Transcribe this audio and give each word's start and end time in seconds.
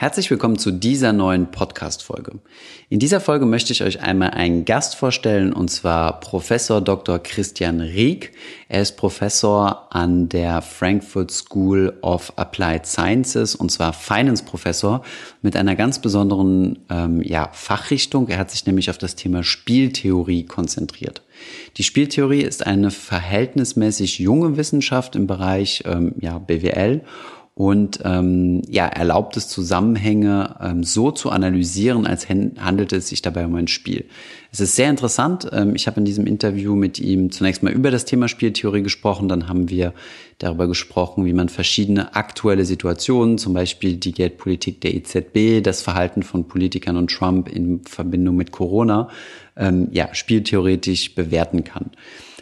Herzlich 0.00 0.30
willkommen 0.30 0.60
zu 0.60 0.70
dieser 0.70 1.12
neuen 1.12 1.50
Podcast-Folge. 1.50 2.38
In 2.88 3.00
dieser 3.00 3.20
Folge 3.20 3.46
möchte 3.46 3.72
ich 3.72 3.82
euch 3.82 4.00
einmal 4.00 4.30
einen 4.30 4.64
Gast 4.64 4.94
vorstellen, 4.94 5.52
und 5.52 5.72
zwar 5.72 6.20
Professor 6.20 6.80
Dr. 6.80 7.18
Christian 7.18 7.80
Rieck. 7.80 8.32
Er 8.68 8.82
ist 8.82 8.96
Professor 8.96 9.88
an 9.90 10.28
der 10.28 10.62
Frankfurt 10.62 11.32
School 11.32 11.98
of 12.00 12.32
Applied 12.36 12.86
Sciences, 12.86 13.56
und 13.56 13.72
zwar 13.72 13.92
Finance-Professor 13.92 15.02
mit 15.42 15.56
einer 15.56 15.74
ganz 15.74 15.98
besonderen 15.98 16.78
ähm, 16.90 17.20
ja, 17.20 17.50
Fachrichtung. 17.52 18.28
Er 18.28 18.38
hat 18.38 18.52
sich 18.52 18.64
nämlich 18.66 18.90
auf 18.90 18.98
das 18.98 19.16
Thema 19.16 19.42
Spieltheorie 19.42 20.44
konzentriert. 20.44 21.22
Die 21.76 21.82
Spieltheorie 21.82 22.42
ist 22.42 22.64
eine 22.64 22.92
verhältnismäßig 22.92 24.20
junge 24.20 24.56
Wissenschaft 24.56 25.16
im 25.16 25.26
Bereich 25.26 25.82
ähm, 25.86 26.14
ja, 26.20 26.38
BWL 26.38 27.02
und 27.58 27.98
ähm, 28.04 28.62
ja, 28.68 28.86
erlaubt 28.86 29.36
es 29.36 29.48
Zusammenhänge 29.48 30.54
ähm, 30.62 30.84
so 30.84 31.10
zu 31.10 31.30
analysieren, 31.30 32.06
als 32.06 32.28
handelt 32.28 32.92
es 32.92 33.08
sich 33.08 33.20
dabei 33.20 33.46
um 33.46 33.56
ein 33.56 33.66
Spiel. 33.66 34.04
Es 34.52 34.60
ist 34.60 34.76
sehr 34.76 34.88
interessant. 34.88 35.48
Ähm, 35.50 35.74
ich 35.74 35.88
habe 35.88 35.98
in 35.98 36.04
diesem 36.04 36.24
Interview 36.28 36.76
mit 36.76 37.00
ihm 37.00 37.32
zunächst 37.32 37.64
mal 37.64 37.72
über 37.72 37.90
das 37.90 38.04
Thema 38.04 38.28
Spieltheorie 38.28 38.84
gesprochen, 38.84 39.28
dann 39.28 39.48
haben 39.48 39.70
wir 39.70 39.92
darüber 40.38 40.68
gesprochen, 40.68 41.24
wie 41.24 41.32
man 41.32 41.48
verschiedene 41.48 42.14
aktuelle 42.14 42.64
Situationen, 42.64 43.38
zum 43.38 43.54
Beispiel 43.54 43.96
die 43.96 44.12
Geldpolitik 44.12 44.80
der 44.80 44.94
EZB, 44.94 45.60
das 45.60 45.82
Verhalten 45.82 46.22
von 46.22 46.46
Politikern 46.46 46.96
und 46.96 47.10
Trump 47.10 47.48
in 47.48 47.80
Verbindung 47.80 48.36
mit 48.36 48.52
Corona, 48.52 49.08
ähm, 49.56 49.88
ja, 49.90 50.14
spieltheoretisch 50.14 51.16
bewerten 51.16 51.64
kann. 51.64 51.90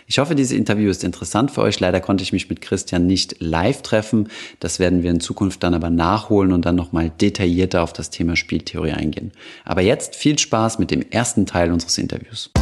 Ich 0.09 0.21
hoffe, 0.21 0.37
dieses 0.37 0.57
Interview 0.57 0.89
ist 0.89 1.03
interessant 1.03 1.51
für 1.51 1.63
euch. 1.63 1.81
Leider 1.81 2.01
konnte 2.01 2.23
ich 2.23 2.33
mich 2.33 2.49
mit 2.49 2.61
Christian 2.61 3.09
nicht 3.09 3.41
live 3.41 3.83
treffen. 3.83 4.29
Das 4.61 4.79
werden 4.79 5.03
wir 5.03 5.11
in 5.11 5.19
Zukunft 5.19 5.65
dann 5.65 5.75
aber 5.75 5.91
nachholen 5.91 6.53
und 6.53 6.65
dann 6.65 6.77
nochmal 6.77 7.11
detaillierter 7.11 7.83
auf 7.83 7.93
das 7.93 8.11
Thema 8.11 8.37
Spieltheorie 8.37 8.93
eingehen. 8.93 9.33
Aber 9.65 9.81
jetzt 9.81 10.15
viel 10.15 10.39
Spaß 10.39 10.79
mit 10.79 10.93
dem 10.93 11.03
ersten 11.11 11.45
Teil 11.45 11.73
unseres 11.73 11.99
Interviews. 11.99 12.53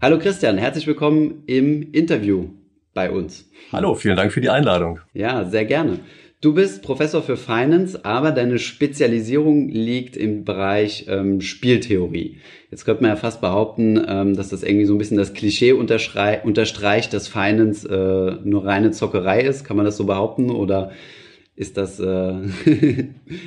Hallo 0.00 0.18
Christian, 0.18 0.58
herzlich 0.58 0.88
willkommen 0.88 1.44
im 1.46 1.92
Interview 1.92 2.48
bei 2.94 3.12
uns. 3.12 3.48
Hallo, 3.70 3.94
vielen 3.94 4.16
Dank 4.16 4.32
für 4.32 4.40
die 4.40 4.50
Einladung. 4.50 4.98
Ja, 5.14 5.44
sehr 5.44 5.66
gerne. 5.66 6.00
Du 6.40 6.54
bist 6.54 6.82
Professor 6.82 7.20
für 7.20 7.36
Finance, 7.36 8.04
aber 8.04 8.30
deine 8.30 8.60
Spezialisierung 8.60 9.68
liegt 9.70 10.16
im 10.16 10.44
Bereich 10.44 11.06
ähm, 11.08 11.40
Spieltheorie. 11.40 12.38
Jetzt 12.70 12.84
könnte 12.84 13.02
man 13.02 13.10
ja 13.10 13.16
fast 13.16 13.40
behaupten, 13.40 14.00
ähm, 14.06 14.36
dass 14.36 14.50
das 14.50 14.62
irgendwie 14.62 14.84
so 14.84 14.94
ein 14.94 14.98
bisschen 14.98 15.16
das 15.16 15.34
Klischee 15.34 15.72
unterstreicht, 15.72 17.12
dass 17.12 17.26
Finance 17.26 17.88
äh, 17.88 18.48
nur 18.48 18.64
reine 18.64 18.92
Zockerei 18.92 19.40
ist. 19.40 19.64
Kann 19.64 19.76
man 19.76 19.84
das 19.84 19.96
so 19.96 20.04
behaupten 20.04 20.50
oder 20.50 20.92
ist 21.56 21.76
das, 21.76 21.98
äh, 21.98 22.04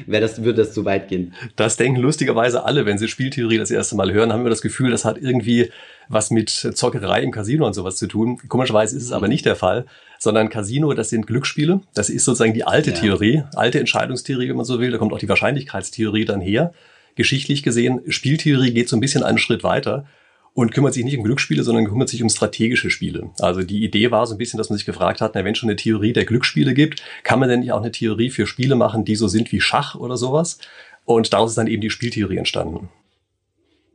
wäre 0.05 0.21
das, 0.21 0.43
würde 0.43 0.63
das 0.63 0.73
zu 0.73 0.83
weit 0.83 1.07
gehen? 1.07 1.33
Das 1.55 1.77
denken 1.77 2.01
lustigerweise 2.01 2.65
alle, 2.65 2.85
wenn 2.85 2.97
sie 2.97 3.07
Spieltheorie 3.07 3.57
das 3.57 3.71
erste 3.71 3.95
Mal 3.95 4.11
hören, 4.11 4.33
haben 4.33 4.43
wir 4.43 4.49
das 4.49 4.61
Gefühl, 4.61 4.91
das 4.91 5.05
hat 5.05 5.17
irgendwie 5.17 5.71
was 6.09 6.29
mit 6.29 6.49
Zockerei 6.49 7.23
im 7.23 7.31
Casino 7.31 7.65
und 7.65 7.73
sowas 7.73 7.95
zu 7.95 8.07
tun. 8.07 8.37
Komischerweise 8.49 8.97
ist 8.97 9.03
es 9.03 9.13
aber 9.13 9.29
nicht 9.29 9.45
der 9.45 9.55
Fall, 9.55 9.85
sondern 10.21 10.49
Casino, 10.49 10.93
das 10.93 11.09
sind 11.09 11.25
Glücksspiele. 11.25 11.81
Das 11.95 12.11
ist 12.11 12.25
sozusagen 12.25 12.53
die 12.53 12.63
alte 12.63 12.91
ja. 12.91 12.95
Theorie, 12.95 13.43
alte 13.55 13.79
Entscheidungstheorie, 13.79 14.49
wenn 14.49 14.55
man 14.55 14.65
so 14.65 14.79
will. 14.79 14.91
Da 14.91 14.99
kommt 14.99 15.13
auch 15.13 15.19
die 15.19 15.27
Wahrscheinlichkeitstheorie 15.27 16.25
dann 16.25 16.41
her. 16.41 16.73
Geschichtlich 17.15 17.63
gesehen, 17.63 18.01
Spieltheorie 18.07 18.71
geht 18.71 18.87
so 18.87 18.95
ein 18.95 18.99
bisschen 18.99 19.23
einen 19.23 19.39
Schritt 19.39 19.63
weiter 19.63 20.05
und 20.53 20.71
kümmert 20.73 20.93
sich 20.93 21.03
nicht 21.03 21.17
um 21.17 21.23
Glücksspiele, 21.23 21.63
sondern 21.63 21.87
kümmert 21.87 22.07
sich 22.07 22.21
um 22.21 22.29
strategische 22.29 22.91
Spiele. 22.91 23.31
Also 23.39 23.63
die 23.63 23.83
Idee 23.83 24.11
war 24.11 24.27
so 24.27 24.35
ein 24.35 24.37
bisschen, 24.37 24.59
dass 24.59 24.69
man 24.69 24.77
sich 24.77 24.85
gefragt 24.85 25.21
hat, 25.21 25.33
na, 25.33 25.43
wenn 25.43 25.55
schon 25.55 25.69
eine 25.69 25.75
Theorie 25.75 26.13
der 26.13 26.25
Glücksspiele 26.25 26.75
gibt, 26.75 27.01
kann 27.23 27.39
man 27.39 27.49
denn 27.49 27.61
nicht 27.61 27.71
auch 27.71 27.81
eine 27.81 27.91
Theorie 27.91 28.29
für 28.29 28.45
Spiele 28.45 28.75
machen, 28.75 29.05
die 29.05 29.15
so 29.15 29.27
sind 29.27 29.51
wie 29.51 29.59
Schach 29.59 29.95
oder 29.95 30.17
sowas? 30.17 30.59
Und 31.03 31.33
daraus 31.33 31.51
ist 31.51 31.57
dann 31.57 31.67
eben 31.67 31.81
die 31.81 31.89
Spieltheorie 31.89 32.37
entstanden. 32.37 32.89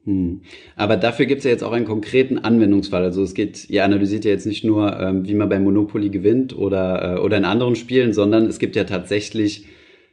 Hm. 0.06 0.42
Aber 0.76 0.96
dafür 0.96 1.26
gibt 1.26 1.40
es 1.40 1.44
ja 1.44 1.50
jetzt 1.50 1.64
auch 1.64 1.72
einen 1.72 1.84
konkreten 1.84 2.38
Anwendungsfall. 2.38 3.02
Also 3.02 3.22
es 3.22 3.34
geht, 3.34 3.68
ihr 3.68 3.84
analysiert 3.84 4.24
ja 4.24 4.30
jetzt 4.30 4.46
nicht 4.46 4.64
nur, 4.64 4.98
ähm, 4.98 5.26
wie 5.26 5.34
man 5.34 5.48
bei 5.48 5.58
Monopoly 5.58 6.10
gewinnt 6.10 6.56
oder, 6.56 7.16
äh, 7.16 7.18
oder 7.18 7.36
in 7.36 7.44
anderen 7.44 7.74
Spielen, 7.74 8.12
sondern 8.12 8.46
es 8.46 8.58
gibt 8.58 8.76
ja 8.76 8.84
tatsächlich 8.84 9.66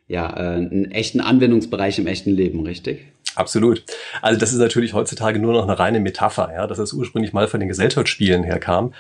ja, 0.08 0.30
äh, 0.36 0.56
einen 0.58 0.92
echten 0.92 1.22
Anwendungsbereich 1.22 2.00
im 2.00 2.08
echten 2.08 2.32
Leben, 2.32 2.62
richtig? 2.62 3.06
Absolut. 3.36 3.84
Also 4.22 4.40
das 4.40 4.52
ist 4.52 4.60
natürlich 4.60 4.94
heutzutage 4.94 5.40
nur 5.40 5.54
noch 5.54 5.64
eine 5.64 5.78
reine 5.78 6.00
Metapher, 6.00 6.52
ja, 6.54 6.68
dass 6.68 6.80
es 6.80 6.94
ursprünglich 6.94 7.34
mal 7.34 7.48
von 7.48 7.60
den 7.60 7.70
Gesellschaftsspielen 7.70 8.44
herkam. 8.44 8.94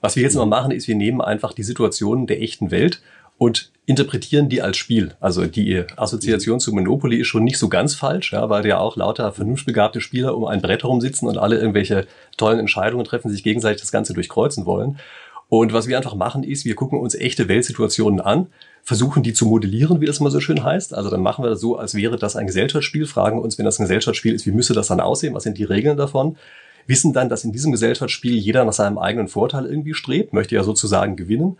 Was 0.00 0.16
wir 0.16 0.22
jetzt 0.22 0.36
mal 0.36 0.46
machen, 0.46 0.70
ist, 0.70 0.88
wir 0.88 0.96
nehmen 0.96 1.20
einfach 1.20 1.52
die 1.52 1.62
Situationen 1.62 2.26
der 2.26 2.40
echten 2.42 2.70
Welt 2.70 3.02
und 3.40 3.72
interpretieren 3.86 4.50
die 4.50 4.60
als 4.60 4.76
Spiel. 4.76 5.14
Also 5.18 5.46
die 5.46 5.82
Assoziation 5.96 6.60
zu 6.60 6.74
Monopoly 6.74 7.20
ist 7.20 7.28
schon 7.28 7.42
nicht 7.42 7.56
so 7.56 7.70
ganz 7.70 7.94
falsch, 7.94 8.34
ja, 8.34 8.50
weil 8.50 8.66
ja 8.66 8.78
auch 8.78 8.98
lauter 8.98 9.32
vernunftbegabte 9.32 10.02
Spieler 10.02 10.36
um 10.36 10.44
ein 10.44 10.60
Brett 10.60 10.82
herumsitzen 10.82 11.26
und 11.26 11.38
alle 11.38 11.56
irgendwelche 11.56 12.06
tollen 12.36 12.58
Entscheidungen 12.58 13.06
treffen, 13.06 13.30
sich 13.30 13.42
gegenseitig 13.42 13.80
das 13.80 13.92
Ganze 13.92 14.12
durchkreuzen 14.12 14.66
wollen. 14.66 14.98
Und 15.48 15.72
was 15.72 15.88
wir 15.88 15.96
einfach 15.96 16.14
machen, 16.14 16.44
ist, 16.44 16.66
wir 16.66 16.74
gucken 16.74 17.00
uns 17.00 17.14
echte 17.14 17.48
Weltsituationen 17.48 18.20
an, 18.20 18.48
versuchen 18.82 19.22
die 19.22 19.32
zu 19.32 19.46
modellieren, 19.46 20.02
wie 20.02 20.06
das 20.06 20.20
immer 20.20 20.30
so 20.30 20.40
schön 20.40 20.62
heißt. 20.62 20.92
Also 20.92 21.08
dann 21.08 21.22
machen 21.22 21.42
wir 21.42 21.48
das 21.48 21.62
so, 21.62 21.78
als 21.78 21.94
wäre 21.94 22.18
das 22.18 22.36
ein 22.36 22.46
Gesellschaftsspiel, 22.46 23.06
fragen 23.06 23.40
uns, 23.40 23.56
wenn 23.56 23.64
das 23.64 23.78
ein 23.78 23.84
Gesellschaftsspiel 23.84 24.34
ist, 24.34 24.44
wie 24.44 24.52
müsste 24.52 24.74
das 24.74 24.88
dann 24.88 25.00
aussehen, 25.00 25.32
was 25.32 25.44
sind 25.44 25.56
die 25.56 25.64
Regeln 25.64 25.96
davon, 25.96 26.36
wissen 26.86 27.14
dann, 27.14 27.30
dass 27.30 27.44
in 27.44 27.52
diesem 27.52 27.72
Gesellschaftsspiel 27.72 28.34
jeder 28.36 28.66
nach 28.66 28.74
seinem 28.74 28.98
eigenen 28.98 29.28
Vorteil 29.28 29.64
irgendwie 29.64 29.94
strebt, 29.94 30.34
möchte 30.34 30.56
ja 30.56 30.62
sozusagen 30.62 31.16
gewinnen. 31.16 31.56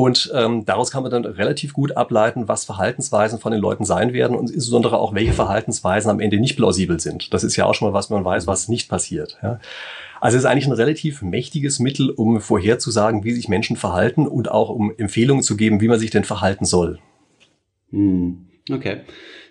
Und 0.00 0.32
ähm, 0.34 0.64
daraus 0.64 0.90
kann 0.90 1.02
man 1.02 1.12
dann 1.12 1.26
relativ 1.26 1.74
gut 1.74 1.94
ableiten, 1.94 2.48
was 2.48 2.64
Verhaltensweisen 2.64 3.38
von 3.38 3.52
den 3.52 3.60
Leuten 3.60 3.84
sein 3.84 4.14
werden 4.14 4.34
und 4.34 4.48
insbesondere 4.48 4.98
auch, 4.98 5.14
welche 5.14 5.34
Verhaltensweisen 5.34 6.10
am 6.10 6.20
Ende 6.20 6.40
nicht 6.40 6.56
plausibel 6.56 6.98
sind. 6.98 7.34
Das 7.34 7.44
ist 7.44 7.54
ja 7.56 7.66
auch 7.66 7.74
schon 7.74 7.88
mal 7.88 7.92
was, 7.92 8.08
man 8.08 8.24
weiß, 8.24 8.46
was 8.46 8.70
nicht 8.70 8.88
passiert. 8.88 9.36
Ja. 9.42 9.60
Also 10.18 10.38
es 10.38 10.44
ist 10.44 10.48
eigentlich 10.48 10.68
ein 10.68 10.72
relativ 10.72 11.20
mächtiges 11.20 11.80
Mittel, 11.80 12.08
um 12.08 12.40
vorherzusagen, 12.40 13.24
wie 13.24 13.32
sich 13.32 13.50
Menschen 13.50 13.76
verhalten 13.76 14.26
und 14.26 14.50
auch 14.50 14.70
um 14.70 14.90
Empfehlungen 14.96 15.42
zu 15.42 15.54
geben, 15.54 15.82
wie 15.82 15.88
man 15.88 15.98
sich 15.98 16.10
denn 16.10 16.24
verhalten 16.24 16.64
soll. 16.64 16.98
Hm. 17.90 18.46
Okay, 18.72 19.02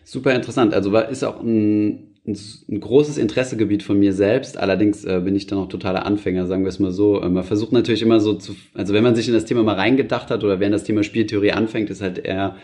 super 0.04 0.34
interessant. 0.34 0.74
Also 0.74 0.98
ist 0.98 1.24
auch 1.24 1.42
ein, 1.42 2.09
ein, 2.28 2.80
großes 2.80 3.18
Interessegebiet 3.18 3.84
von 3.84 4.00
mir 4.00 4.13
selbst. 4.13 4.57
Allerdings 4.57 5.03
äh, 5.06 5.22
bin 5.24 5.35
ich 5.35 5.47
dann 5.47 5.59
auch 5.59 5.69
totaler 5.69 6.06
Anfänger, 6.06 6.46
sagen 6.46 6.63
wir 6.63 6.69
es 6.69 6.80
mal 6.80 6.91
so. 6.91 7.22
Äh, 7.22 7.30
man 7.30 7.44
versucht 7.44 7.72
natürlich 7.72 8.02
immer 8.02 8.19
so 8.19 8.34
zu, 8.34 8.56
also 8.74 8.94
wenn 8.94 9.03
man 9.03 9.16
sich 9.16 9.28
in 9.28 9.34
das 9.34 9.46
Thema 9.46 9.63
mal 9.63 9.75
reingedacht 9.75 10.29
hat 10.29 10.44
oder 10.44 10.59
wenn 10.59 10.72
das 10.72 10.84
Thema 10.84 11.03
Spieltheorie 11.03 11.52
anfängt, 11.52 11.90
ist 11.90 12.02
halt 12.02 12.19
eher 12.19 12.56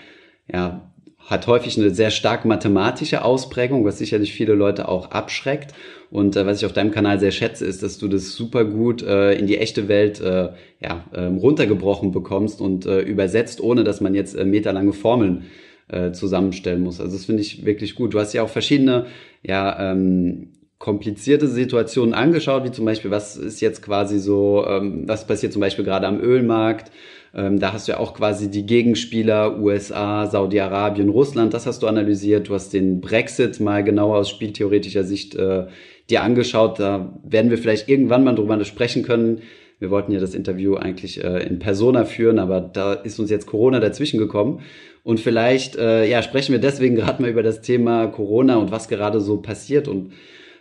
ja 0.52 0.92
hat 1.26 1.48
häufig 1.48 1.78
eine 1.78 1.90
sehr 1.90 2.12
stark 2.12 2.46
mathematische 2.46 3.24
Ausprägung, 3.24 3.84
was 3.84 3.98
sicherlich 3.98 4.34
viele 4.34 4.54
Leute 4.54 4.88
auch 4.88 5.12
abschreckt. 5.12 5.74
Und 6.12 6.36
äh, 6.36 6.46
was 6.46 6.60
ich 6.60 6.66
auf 6.66 6.74
deinem 6.74 6.92
Kanal 6.92 7.20
sehr 7.20 7.32
schätze, 7.32 7.66
ist, 7.66 7.82
dass 7.82 7.98
du 7.98 8.08
das 8.08 8.34
super 8.34 8.64
gut 8.64 9.02
äh, 9.02 9.34
in 9.34 9.48
die 9.48 9.58
echte 9.58 9.88
Welt 9.88 10.22
äh, 10.22 10.50
ja, 10.80 11.04
ähm, 11.14 11.38
runtergebrochen 11.38 12.12
bekommst 12.12 12.62
und 12.62 12.86
äh, 12.86 13.02
übersetzt, 13.02 13.60
ohne 13.60 13.84
dass 13.84 14.02
man 14.02 14.14
jetzt 14.14 14.36
äh, 14.36 14.46
meterlange 14.46 14.94
Formeln 14.94 15.46
äh, 15.88 16.12
zusammenstellen 16.12 16.82
muss. 16.82 17.02
Also 17.02 17.14
das 17.14 17.26
finde 17.26 17.42
ich 17.42 17.66
wirklich 17.66 17.96
gut. 17.96 18.14
Du 18.14 18.20
hast 18.20 18.34
ja 18.34 18.44
auch 18.44 18.50
verschiedene 18.50 19.08
ja, 19.48 19.92
ähm, 19.92 20.54
komplizierte 20.78 21.48
Situationen 21.48 22.14
angeschaut, 22.14 22.64
wie 22.64 22.72
zum 22.72 22.86
Beispiel, 22.86 23.12
was 23.12 23.38
ist 23.38 23.62
jetzt 23.62 23.82
quasi 23.82 24.20
so, 24.20 24.66
ähm, 24.68 25.08
was 25.08 25.26
passiert 25.26 25.54
zum 25.54 25.62
Beispiel 25.62 25.86
gerade 25.86 26.08
am 26.08 26.20
Ölmarkt, 26.20 26.92
ähm, 27.36 27.60
da 27.60 27.74
hast 27.74 27.88
du 27.88 27.92
ja 27.92 28.00
auch 28.00 28.14
quasi 28.14 28.50
die 28.50 28.66
Gegenspieler 28.66 29.60
USA, 29.60 30.26
Saudi-Arabien, 30.26 31.10
Russland, 31.10 31.54
das 31.54 31.66
hast 31.66 31.84
du 31.84 31.88
analysiert. 31.88 32.48
Du 32.48 32.54
hast 32.54 32.74
den 32.74 33.02
Brexit 33.02 33.60
mal 33.60 33.84
genauer 33.84 34.18
aus 34.18 34.30
spieltheoretischer 34.30 35.04
Sicht 35.04 35.36
äh, 35.36 35.66
dir 36.10 36.24
angeschaut. 36.24 36.80
Da 36.80 37.20
werden 37.24 37.52
wir 37.52 37.58
vielleicht 37.58 37.90
irgendwann 37.90 38.24
mal 38.24 38.36
drüber 38.36 38.64
sprechen 38.64 39.04
können. 39.04 39.42
Wir 39.86 39.92
wollten 39.92 40.12
ja 40.12 40.20
das 40.20 40.34
Interview 40.34 40.74
eigentlich 40.74 41.24
äh, 41.24 41.46
in 41.46 41.60
Persona 41.60 42.06
führen, 42.06 42.40
aber 42.40 42.60
da 42.60 42.94
ist 42.94 43.20
uns 43.20 43.30
jetzt 43.30 43.46
Corona 43.46 43.80
dazwischen 43.80 44.18
gekommen. 44.18 44.62
Und 45.04 45.20
vielleicht 45.20 45.76
äh, 45.76 46.10
ja, 46.10 46.24
sprechen 46.24 46.54
wir 46.54 46.60
deswegen 46.60 46.96
gerade 46.96 47.22
mal 47.22 47.30
über 47.30 47.44
das 47.44 47.62
Thema 47.62 48.08
Corona 48.08 48.56
und 48.56 48.72
was 48.72 48.88
gerade 48.88 49.22
so 49.22 49.38
passiert 49.38 49.88
und 49.88 50.14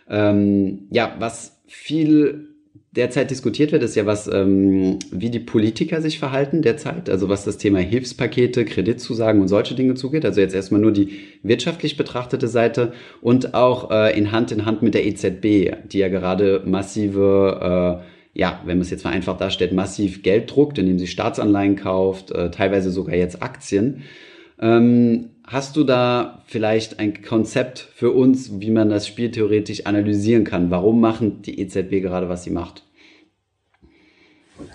ähm, 0.07 0.87
ja, 0.91 1.15
was 1.17 1.59
viel 1.65 2.49
derzeit 2.95 3.29
diskutiert 3.29 3.71
wird, 3.71 3.83
ist 3.83 3.95
ja 3.95 4.05
was, 4.05 4.27
ähm, 4.31 4.99
wie 5.11 5.29
die 5.29 5.39
Politiker 5.39 6.01
sich 6.01 6.17
verhalten 6.17 6.61
derzeit, 6.61 7.09
also 7.09 7.27
was 7.27 7.43
das 7.43 7.57
Thema 7.57 7.79
Hilfspakete, 7.79 8.63
Kreditzusagen 8.65 9.41
und 9.41 9.47
solche 9.47 9.75
Dinge 9.75 9.95
zugeht. 9.95 10.25
Also 10.25 10.41
jetzt 10.41 10.55
erstmal 10.55 10.79
nur 10.79 10.91
die 10.91 11.19
wirtschaftlich 11.43 11.97
betrachtete 11.97 12.47
Seite 12.47 12.93
und 13.21 13.53
auch 13.53 13.91
äh, 13.91 14.17
in 14.17 14.31
Hand 14.31 14.51
in 14.51 14.65
Hand 14.65 14.81
mit 14.81 14.93
der 14.93 15.05
EZB, 15.05 15.75
die 15.91 15.97
ja 15.97 16.07
gerade 16.07 16.61
massive 16.65 18.01
äh, 18.01 18.14
ja, 18.35 18.61
wenn 18.65 18.77
man 18.77 18.83
es 18.83 18.91
jetzt 18.91 19.03
vereinfacht 19.03 19.39
darstellt, 19.39 19.71
massiv 19.71 20.21
Geld 20.21 20.53
druckt, 20.53 20.77
indem 20.77 20.99
sie 20.99 21.07
Staatsanleihen 21.07 21.77
kauft, 21.77 22.31
äh, 22.31 22.51
teilweise 22.51 22.91
sogar 22.91 23.15
jetzt 23.15 23.41
Aktien. 23.41 24.03
Ähm, 24.59 25.29
hast 25.47 25.77
du 25.77 25.85
da 25.85 26.43
vielleicht 26.45 26.99
ein 26.99 27.21
Konzept 27.21 27.79
für 27.79 28.11
uns, 28.11 28.59
wie 28.59 28.71
man 28.71 28.89
das 28.89 29.07
Spiel 29.07 29.31
theoretisch 29.31 29.85
analysieren 29.85 30.43
kann? 30.43 30.69
Warum 30.69 30.99
machen 30.99 31.41
die 31.43 31.59
EZB 31.59 32.01
gerade, 32.01 32.27
was 32.27 32.43
sie 32.43 32.49
macht? 32.51 32.84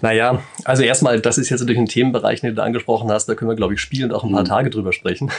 Naja, 0.02 0.42
also 0.64 0.82
erstmal, 0.82 1.20
das 1.20 1.38
ist 1.38 1.48
jetzt 1.48 1.60
natürlich 1.60 1.80
ein 1.80 1.86
Themenbereich, 1.86 2.40
den 2.40 2.54
du 2.54 2.62
angesprochen 2.62 3.10
hast, 3.10 3.26
da 3.26 3.34
können 3.34 3.50
wir, 3.50 3.56
glaube 3.56 3.74
ich, 3.74 3.80
spielend 3.80 4.12
auch 4.12 4.24
ein 4.24 4.32
paar 4.32 4.42
mhm. 4.42 4.48
Tage 4.48 4.70
drüber 4.70 4.92
sprechen. 4.92 5.30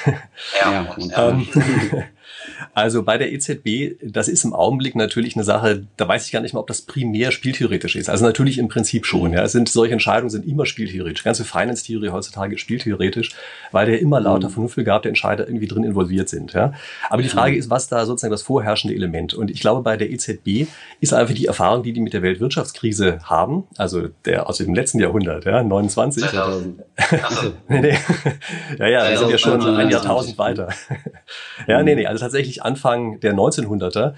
Ja, 0.60 0.96
ja. 0.98 1.30
Ähm, 1.30 1.48
also 2.74 3.04
bei 3.04 3.18
der 3.18 3.32
EZB, 3.32 3.98
das 4.04 4.28
ist 4.28 4.44
im 4.44 4.54
Augenblick 4.54 4.96
natürlich 4.96 5.36
eine 5.36 5.44
Sache, 5.44 5.86
da 5.98 6.08
weiß 6.08 6.26
ich 6.26 6.32
gar 6.32 6.42
nicht 6.42 6.54
mal, 6.54 6.60
ob 6.60 6.68
das 6.68 6.82
primär 6.82 7.32
spieltheoretisch 7.32 7.96
ist. 7.96 8.10
Also 8.10 8.26
natürlich 8.26 8.58
im 8.58 8.68
Prinzip 8.68 9.06
schon. 9.06 9.34
Ja, 9.34 9.44
es 9.44 9.52
sind 9.52 9.70
solche 9.70 9.94
Entscheidungen 9.94 10.30
sind 10.30 10.46
immer 10.46 10.66
spieltheoretisch. 10.66 11.24
Ganze 11.24 11.46
Finance-Theorie 11.46 12.10
heutzutage 12.10 12.56
ist 12.56 12.62
spieltheoretisch, 12.62 13.32
weil 13.72 13.90
da 13.90 13.94
immer 13.94 14.20
lauter 14.20 14.50
mhm. 14.50 14.54
vernunftbegabte 14.54 15.10
Entscheider 15.10 15.48
irgendwie 15.48 15.68
drin 15.68 15.84
involviert 15.84 16.30
sind. 16.30 16.54
Ja. 16.54 16.74
Aber 17.10 17.22
die 17.22 17.28
mhm. 17.28 17.34
Frage 17.34 17.56
ist, 17.56 17.70
was 17.70 17.88
da 17.88 18.06
sozusagen 18.06 18.32
das 18.32 18.42
vorherrschende 18.42 18.96
Element? 18.96 19.34
Und 19.34 19.52
ich 19.52 19.60
glaube, 19.60 19.82
bei 19.82 19.98
der 19.98 20.10
EZB 20.10 20.68
ist 21.00 21.14
einfach 21.14 21.34
die 21.34 21.46
Erfahrung, 21.46 21.84
die 21.84 21.94
die 21.94 22.02
mit 22.02 22.14
der 22.14 22.22
Weltwirtschaftskrise 22.22 23.20
haben, 23.24 23.64
also 23.78 24.10
der 24.32 24.48
aus 24.48 24.58
dem 24.58 24.74
letzten 24.74 25.00
Jahrhundert, 25.00 25.44
ja, 25.44 25.62
29. 25.62 26.24
2000. 26.24 26.84
nee, 27.68 27.82
nee. 27.82 27.98
ja, 28.80 28.88
ja, 28.88 29.10
wir 29.10 29.18
sind 29.18 29.30
ja 29.30 29.38
schon 29.38 29.62
ein 29.62 29.90
Jahrtausend 29.90 30.38
weiter. 30.38 30.70
ja, 31.68 31.84
nee, 31.84 31.96
nee, 31.96 32.08
also 32.08 32.24
tatsächlich 32.24 32.64
Anfang 32.64 33.20
der 33.20 33.34
1900er 33.34 34.08
äh, 34.08 34.14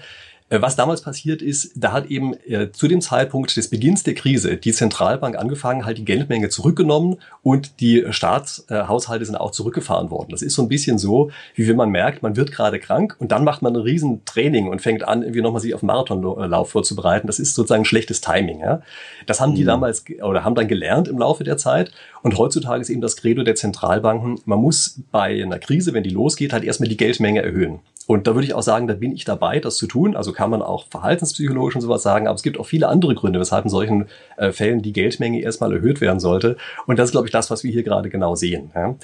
was 0.62 0.76
damals 0.76 1.02
passiert 1.02 1.42
ist, 1.42 1.72
da 1.74 1.92
hat 1.92 2.06
eben 2.06 2.34
äh, 2.46 2.70
zu 2.72 2.88
dem 2.88 3.00
Zeitpunkt 3.00 3.56
des 3.56 3.68
Beginns 3.68 4.02
der 4.02 4.14
Krise 4.14 4.56
die 4.56 4.72
Zentralbank 4.72 5.36
angefangen, 5.36 5.84
halt 5.84 5.98
die 5.98 6.04
Geldmenge 6.04 6.48
zurückgenommen 6.48 7.16
und 7.42 7.80
die 7.80 8.04
Staatshaushalte 8.10 9.24
sind 9.24 9.36
auch 9.36 9.52
zurückgefahren 9.52 10.10
worden. 10.10 10.28
Das 10.30 10.42
ist 10.42 10.54
so 10.54 10.62
ein 10.62 10.68
bisschen 10.68 10.98
so, 10.98 11.30
wie 11.54 11.66
wenn 11.68 11.76
man 11.76 11.90
merkt, 11.90 12.22
man 12.22 12.36
wird 12.36 12.52
gerade 12.52 12.78
krank 12.78 13.16
und 13.18 13.32
dann 13.32 13.44
macht 13.44 13.62
man 13.62 13.74
ein 13.74 13.82
Riesentraining 13.82 14.68
und 14.68 14.82
fängt 14.82 15.06
an, 15.06 15.22
irgendwie 15.22 15.42
nochmal 15.42 15.60
sich 15.60 15.74
auf 15.74 15.82
Marathonlauf 15.82 16.70
vorzubereiten. 16.70 17.26
Das 17.26 17.38
ist 17.38 17.54
sozusagen 17.54 17.84
schlechtes 17.84 18.20
Timing. 18.20 18.60
Ja? 18.60 18.82
Das 19.26 19.40
haben 19.40 19.54
die 19.54 19.62
mhm. 19.62 19.68
damals 19.68 20.04
oder 20.22 20.44
haben 20.44 20.54
dann 20.54 20.68
gelernt 20.68 21.08
im 21.08 21.18
Laufe 21.18 21.44
der 21.44 21.56
Zeit 21.56 21.92
und 22.22 22.38
heutzutage 22.38 22.80
ist 22.80 22.90
eben 22.90 23.00
das 23.00 23.16
Credo 23.16 23.42
der 23.42 23.54
Zentralbanken, 23.54 24.40
man 24.46 24.58
muss 24.58 25.00
bei 25.10 25.42
einer 25.42 25.58
Krise, 25.58 25.92
wenn 25.92 26.02
die 26.02 26.10
losgeht, 26.10 26.52
halt 26.52 26.64
erstmal 26.64 26.88
die 26.88 26.96
Geldmenge 26.96 27.42
erhöhen. 27.42 27.80
Und 28.06 28.26
da 28.26 28.34
würde 28.34 28.46
ich 28.46 28.54
auch 28.54 28.62
sagen, 28.62 28.86
da 28.86 28.94
bin 28.94 29.12
ich 29.12 29.24
dabei, 29.24 29.60
das 29.60 29.76
zu 29.76 29.86
tun. 29.86 30.14
Also 30.14 30.32
kann 30.32 30.50
man 30.50 30.60
auch 30.60 30.86
verhaltenspsychologisch 30.88 31.76
und 31.76 31.80
sowas 31.80 32.02
sagen, 32.02 32.26
aber 32.26 32.34
es 32.34 32.42
gibt 32.42 32.58
auch 32.58 32.66
viele 32.66 32.88
andere 32.88 33.14
Gründe, 33.14 33.40
weshalb 33.40 33.64
in 33.64 33.70
solchen 33.70 34.06
äh, 34.36 34.52
Fällen 34.52 34.82
die 34.82 34.92
Geldmenge 34.92 35.40
erstmal 35.40 35.72
erhöht 35.72 36.00
werden 36.00 36.20
sollte. 36.20 36.56
Und 36.86 36.98
das 36.98 37.06
ist, 37.08 37.12
glaube 37.12 37.26
ich, 37.26 37.32
das, 37.32 37.50
was 37.50 37.64
wir 37.64 37.72
hier 37.72 37.82
gerade 37.82 38.10
genau 38.10 38.34
sehen. 38.34 38.70
Ja. 38.74 38.94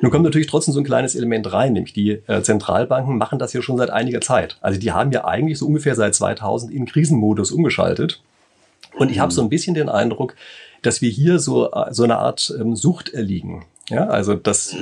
Nun 0.00 0.10
kommt 0.10 0.24
natürlich 0.24 0.46
trotzdem 0.46 0.72
so 0.72 0.80
ein 0.80 0.84
kleines 0.84 1.14
Element 1.14 1.52
rein, 1.52 1.74
nämlich 1.74 1.92
die 1.92 2.22
äh, 2.26 2.42
Zentralbanken 2.42 3.18
machen 3.18 3.38
das 3.38 3.52
ja 3.52 3.60
schon 3.60 3.76
seit 3.76 3.90
einiger 3.90 4.22
Zeit. 4.22 4.56
Also 4.60 4.80
die 4.80 4.92
haben 4.92 5.12
ja 5.12 5.26
eigentlich 5.26 5.58
so 5.58 5.66
ungefähr 5.66 5.94
seit 5.94 6.14
2000 6.14 6.72
in 6.72 6.86
Krisenmodus 6.86 7.52
umgeschaltet. 7.52 8.22
Und 8.96 9.10
ich 9.10 9.18
habe 9.18 9.32
so 9.32 9.42
ein 9.42 9.50
bisschen 9.50 9.74
den 9.74 9.90
Eindruck, 9.90 10.34
dass 10.82 11.02
wir 11.02 11.10
hier 11.10 11.38
so, 11.38 11.70
äh, 11.70 11.92
so 11.92 12.04
eine 12.04 12.18
Art 12.18 12.54
ähm, 12.58 12.76
Sucht 12.76 13.10
erliegen. 13.10 13.64
Ja, 13.88 14.06
also 14.06 14.34
das 14.34 14.76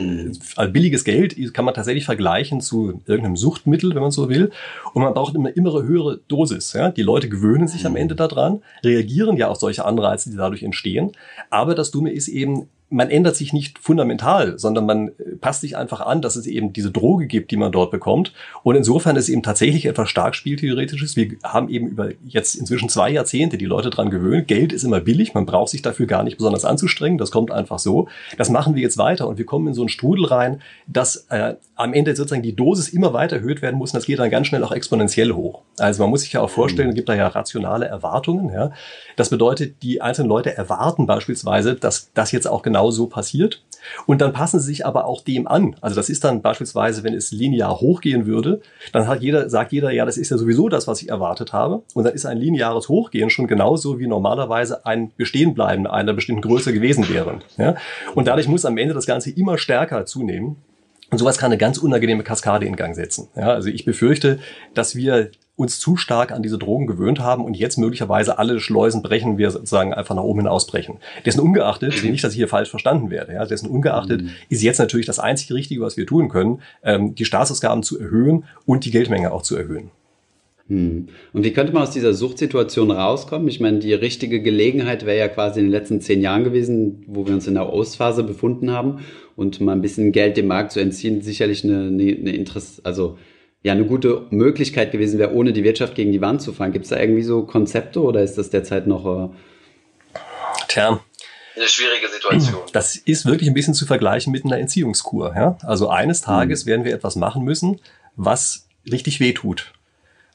also 0.56 0.72
billiges 0.72 1.04
Geld 1.04 1.36
kann 1.54 1.64
man 1.64 1.74
tatsächlich 1.74 2.04
vergleichen 2.04 2.60
zu 2.60 3.02
irgendeinem 3.06 3.36
Suchtmittel, 3.36 3.94
wenn 3.94 4.02
man 4.02 4.10
so 4.10 4.28
will. 4.28 4.50
Und 4.94 5.02
man 5.02 5.14
braucht 5.14 5.34
immer, 5.34 5.56
immer 5.56 5.82
höhere 5.82 6.18
Dosis. 6.28 6.72
Ja? 6.72 6.90
Die 6.90 7.02
Leute 7.02 7.28
gewöhnen 7.28 7.68
sich 7.68 7.86
am 7.86 7.92
mhm. 7.92 7.98
Ende 7.98 8.14
daran, 8.16 8.62
reagieren 8.82 9.36
ja 9.36 9.48
auf 9.48 9.58
solche 9.58 9.84
Anreize, 9.84 10.30
die 10.30 10.36
dadurch 10.36 10.62
entstehen. 10.62 11.12
Aber 11.50 11.74
das 11.74 11.90
Dumme 11.90 12.12
ist 12.12 12.28
eben, 12.28 12.68
man 12.88 13.10
ändert 13.10 13.34
sich 13.34 13.52
nicht 13.52 13.80
fundamental, 13.80 14.58
sondern 14.58 14.86
man 14.86 15.08
äh, 15.08 15.36
passt 15.40 15.62
sich 15.62 15.76
einfach 15.76 16.00
an, 16.00 16.22
dass 16.22 16.36
es 16.36 16.46
eben 16.46 16.72
diese 16.72 16.92
Droge 16.92 17.26
gibt, 17.26 17.50
die 17.50 17.56
man 17.56 17.72
dort 17.72 17.90
bekommt. 17.90 18.32
Und 18.62 18.76
insofern 18.76 19.16
ist 19.16 19.24
es 19.24 19.28
eben 19.28 19.42
tatsächlich 19.42 19.86
etwas 19.86 20.08
stark 20.08 20.36
spieltheoretisches. 20.36 21.16
Wir 21.16 21.32
haben 21.42 21.68
eben 21.68 21.88
über 21.88 22.10
jetzt 22.24 22.54
inzwischen 22.54 22.88
zwei 22.88 23.10
Jahrzehnte 23.10 23.58
die 23.58 23.64
Leute 23.64 23.90
dran 23.90 24.10
gewöhnt. 24.10 24.46
Geld 24.46 24.72
ist 24.72 24.84
immer 24.84 25.00
billig, 25.00 25.34
man 25.34 25.46
braucht 25.46 25.70
sich 25.70 25.82
dafür 25.82 26.06
gar 26.06 26.22
nicht 26.22 26.36
besonders 26.36 26.64
anzustrengen. 26.64 27.18
Das 27.18 27.32
kommt 27.32 27.50
einfach 27.50 27.80
so. 27.80 28.06
Das 28.38 28.50
machen 28.50 28.76
wir 28.76 28.82
jetzt 28.82 28.98
weiter 28.98 29.26
und 29.26 29.38
wir 29.38 29.46
kommen 29.46 29.66
in 29.66 29.74
so 29.74 29.82
einen 29.82 29.88
Strudel 29.88 30.26
rein, 30.26 30.60
dass 30.86 31.26
äh, 31.30 31.54
am 31.74 31.92
Ende 31.92 32.14
sozusagen 32.14 32.42
die 32.42 32.54
Dosis 32.54 32.88
immer 32.88 33.12
weiter 33.12 33.36
erhöht 33.36 33.62
werden 33.62 33.76
muss 33.76 33.92
und 33.92 33.96
das 33.96 34.06
geht 34.06 34.20
dann 34.20 34.30
ganz 34.30 34.46
schnell 34.46 34.62
auch 34.62 34.72
exponentiell 34.72 35.32
hoch. 35.32 35.62
Also 35.78 36.04
man 36.04 36.10
muss 36.10 36.20
sich 36.22 36.34
ja 36.34 36.40
auch 36.40 36.50
vorstellen, 36.50 36.90
es 36.90 36.94
gibt 36.94 37.08
da 37.08 37.14
ja 37.14 37.26
rationale 37.26 37.86
Erwartungen. 37.86 38.50
Ja. 38.50 38.70
Das 39.16 39.30
bedeutet, 39.30 39.82
die 39.82 40.00
einzelnen 40.00 40.28
Leute 40.28 40.56
erwarten 40.56 41.06
beispielsweise, 41.06 41.74
dass 41.74 42.12
das 42.14 42.30
jetzt 42.30 42.46
auch 42.46 42.62
genau 42.62 42.75
so 42.90 43.06
passiert. 43.06 43.62
Und 44.06 44.20
dann 44.20 44.32
passen 44.32 44.61
sie 44.61 44.67
sich 44.67 44.87
aber 44.87 45.06
auch 45.06 45.23
dem 45.23 45.46
an. 45.46 45.76
Also 45.81 45.96
das 45.96 46.08
ist 46.08 46.25
dann 46.25 46.43
beispielsweise, 46.43 47.05
wenn 47.05 47.14
es 47.14 47.31
linear 47.31 47.81
hochgehen 47.81 48.26
würde, 48.26 48.61
dann 48.93 49.06
hat 49.06 49.23
jeder, 49.23 49.49
sagt 49.49 49.73
jeder, 49.73 49.93
ja, 49.93 50.05
das 50.05 50.17
ist 50.17 50.31
ja 50.31 50.38
sowieso 50.38 50.69
das, 50.69 50.87
was 50.87 51.02
ich 51.02 51.08
erwartet 51.08 51.52
habe. 51.52 51.82
Und 51.94 52.05
dann 52.05 52.14
ist 52.14 52.26
ein 52.26 52.38
lineares 52.38 52.88
Hochgehen 52.88 53.31
schon 53.31 53.46
genauso 53.46 53.99
wie 53.99 54.06
normalerweise 54.06 54.84
ein 54.87 55.12
Bestehenbleiben 55.17 55.87
einer 55.87 56.14
bestimmten 56.14 56.43
Größe 56.43 56.73
gewesen 56.73 57.08
wäre. 57.08 57.38
Ja? 57.58 57.76
Und 58.14 58.26
dadurch 58.26 58.49
muss 58.49 58.64
am 58.64 58.78
Ende 58.78 58.94
das 58.94 59.06
Ganze 59.06 59.31
immer 59.31 59.58
stärker 59.58 60.05
zunehmen. 60.06 60.56
Und 61.11 61.19
sowas 61.19 61.38
kann 61.38 61.52
eine 61.52 61.58
ganz 61.58 61.78
unangenehme 61.78 62.25
Kaskade 62.25 62.67
in 62.67 62.75
Gang 62.75 62.96
setzen. 62.96 63.28
Ja, 63.37 63.52
also 63.52 63.69
ich 63.69 63.84
befürchte, 63.84 64.40
dass 64.75 64.96
wir 64.96 65.31
uns 65.56 65.80
zu 65.80 65.96
stark 65.96 66.32
an 66.32 66.42
diese 66.42 66.58
Drogen 66.58 66.86
gewöhnt 66.86 67.20
haben 67.20 67.44
und 67.44 67.56
jetzt 67.56 67.78
möglicherweise 67.78 68.38
alle 68.38 68.60
Schleusen 68.60 69.02
brechen, 69.02 69.38
wir 69.38 69.50
sozusagen 69.50 69.94
einfach 69.94 70.14
nach 70.14 70.22
oben 70.22 70.40
hinausbrechen. 70.40 70.98
Dessen 71.24 71.40
ungeachtet, 71.40 72.02
mhm. 72.02 72.10
nicht, 72.10 72.22
dass 72.22 72.32
ich 72.32 72.38
hier 72.38 72.48
falsch 72.48 72.70
verstanden 72.70 73.10
werde, 73.10 73.32
ja, 73.32 73.44
dessen 73.46 73.68
ungeachtet 73.68 74.22
mhm. 74.22 74.30
ist 74.48 74.62
jetzt 74.62 74.78
natürlich 74.78 75.06
das 75.06 75.18
einzige 75.18 75.54
Richtige, 75.54 75.80
was 75.80 75.96
wir 75.96 76.06
tun 76.06 76.28
können, 76.28 76.60
ähm, 76.82 77.14
die 77.14 77.24
Staatsausgaben 77.24 77.82
zu 77.82 77.98
erhöhen 77.98 78.44
und 78.66 78.84
die 78.84 78.90
Geldmenge 78.90 79.32
auch 79.32 79.42
zu 79.42 79.56
erhöhen. 79.56 79.90
Hm. 80.68 81.06
Und 81.32 81.44
wie 81.44 81.52
könnte 81.52 81.72
man 81.72 81.84
aus 81.84 81.92
dieser 81.92 82.12
Suchtsituation 82.12 82.90
rauskommen? 82.90 83.46
Ich 83.46 83.60
meine, 83.60 83.78
die 83.78 83.94
richtige 83.94 84.42
Gelegenheit 84.42 85.06
wäre 85.06 85.18
ja 85.18 85.28
quasi 85.28 85.60
in 85.60 85.66
den 85.66 85.72
letzten 85.72 86.00
zehn 86.00 86.20
Jahren 86.20 86.42
gewesen, 86.42 87.04
wo 87.06 87.24
wir 87.26 87.34
uns 87.34 87.46
in 87.46 87.54
der 87.54 87.72
Ostphase 87.72 88.24
befunden 88.24 88.72
haben 88.72 88.98
und 89.36 89.60
mal 89.60 89.72
ein 89.72 89.82
bisschen 89.82 90.10
Geld 90.10 90.36
dem 90.36 90.48
Markt 90.48 90.72
zu 90.72 90.80
entziehen, 90.80 91.22
sicherlich 91.22 91.62
eine, 91.62 91.86
eine, 91.86 92.02
eine 92.02 92.34
Interesse, 92.34 92.80
also 92.84 93.16
ja 93.62 93.72
eine 93.72 93.84
gute 93.84 94.26
Möglichkeit 94.30 94.92
gewesen 94.92 95.18
wäre, 95.18 95.32
ohne 95.32 95.52
die 95.52 95.64
Wirtschaft 95.64 95.94
gegen 95.94 96.12
die 96.12 96.20
Wand 96.20 96.42
zu 96.42 96.52
fahren. 96.52 96.72
Gibt 96.72 96.84
es 96.84 96.90
da 96.90 96.98
irgendwie 96.98 97.22
so 97.22 97.42
Konzepte 97.42 98.00
oder 98.00 98.22
ist 98.22 98.38
das 98.38 98.50
derzeit 98.50 98.86
noch? 98.86 99.04
Äh 99.04 99.28
Tja. 100.68 101.00
Eine 101.56 101.68
schwierige 101.68 102.08
Situation. 102.08 102.62
Das 102.72 102.96
ist 102.96 103.26
wirklich 103.26 103.48
ein 103.48 103.54
bisschen 103.54 103.74
zu 103.74 103.86
vergleichen 103.86 104.30
mit 104.30 104.44
einer 104.44 104.58
Entziehungskur. 104.58 105.34
Ja? 105.34 105.58
Also 105.62 105.88
eines 105.88 106.20
Tages 106.20 106.64
mhm. 106.64 106.70
werden 106.70 106.84
wir 106.84 106.94
etwas 106.94 107.16
machen 107.16 107.42
müssen, 107.44 107.80
was 108.14 108.66
richtig 108.90 109.20
wehtut. 109.20 109.72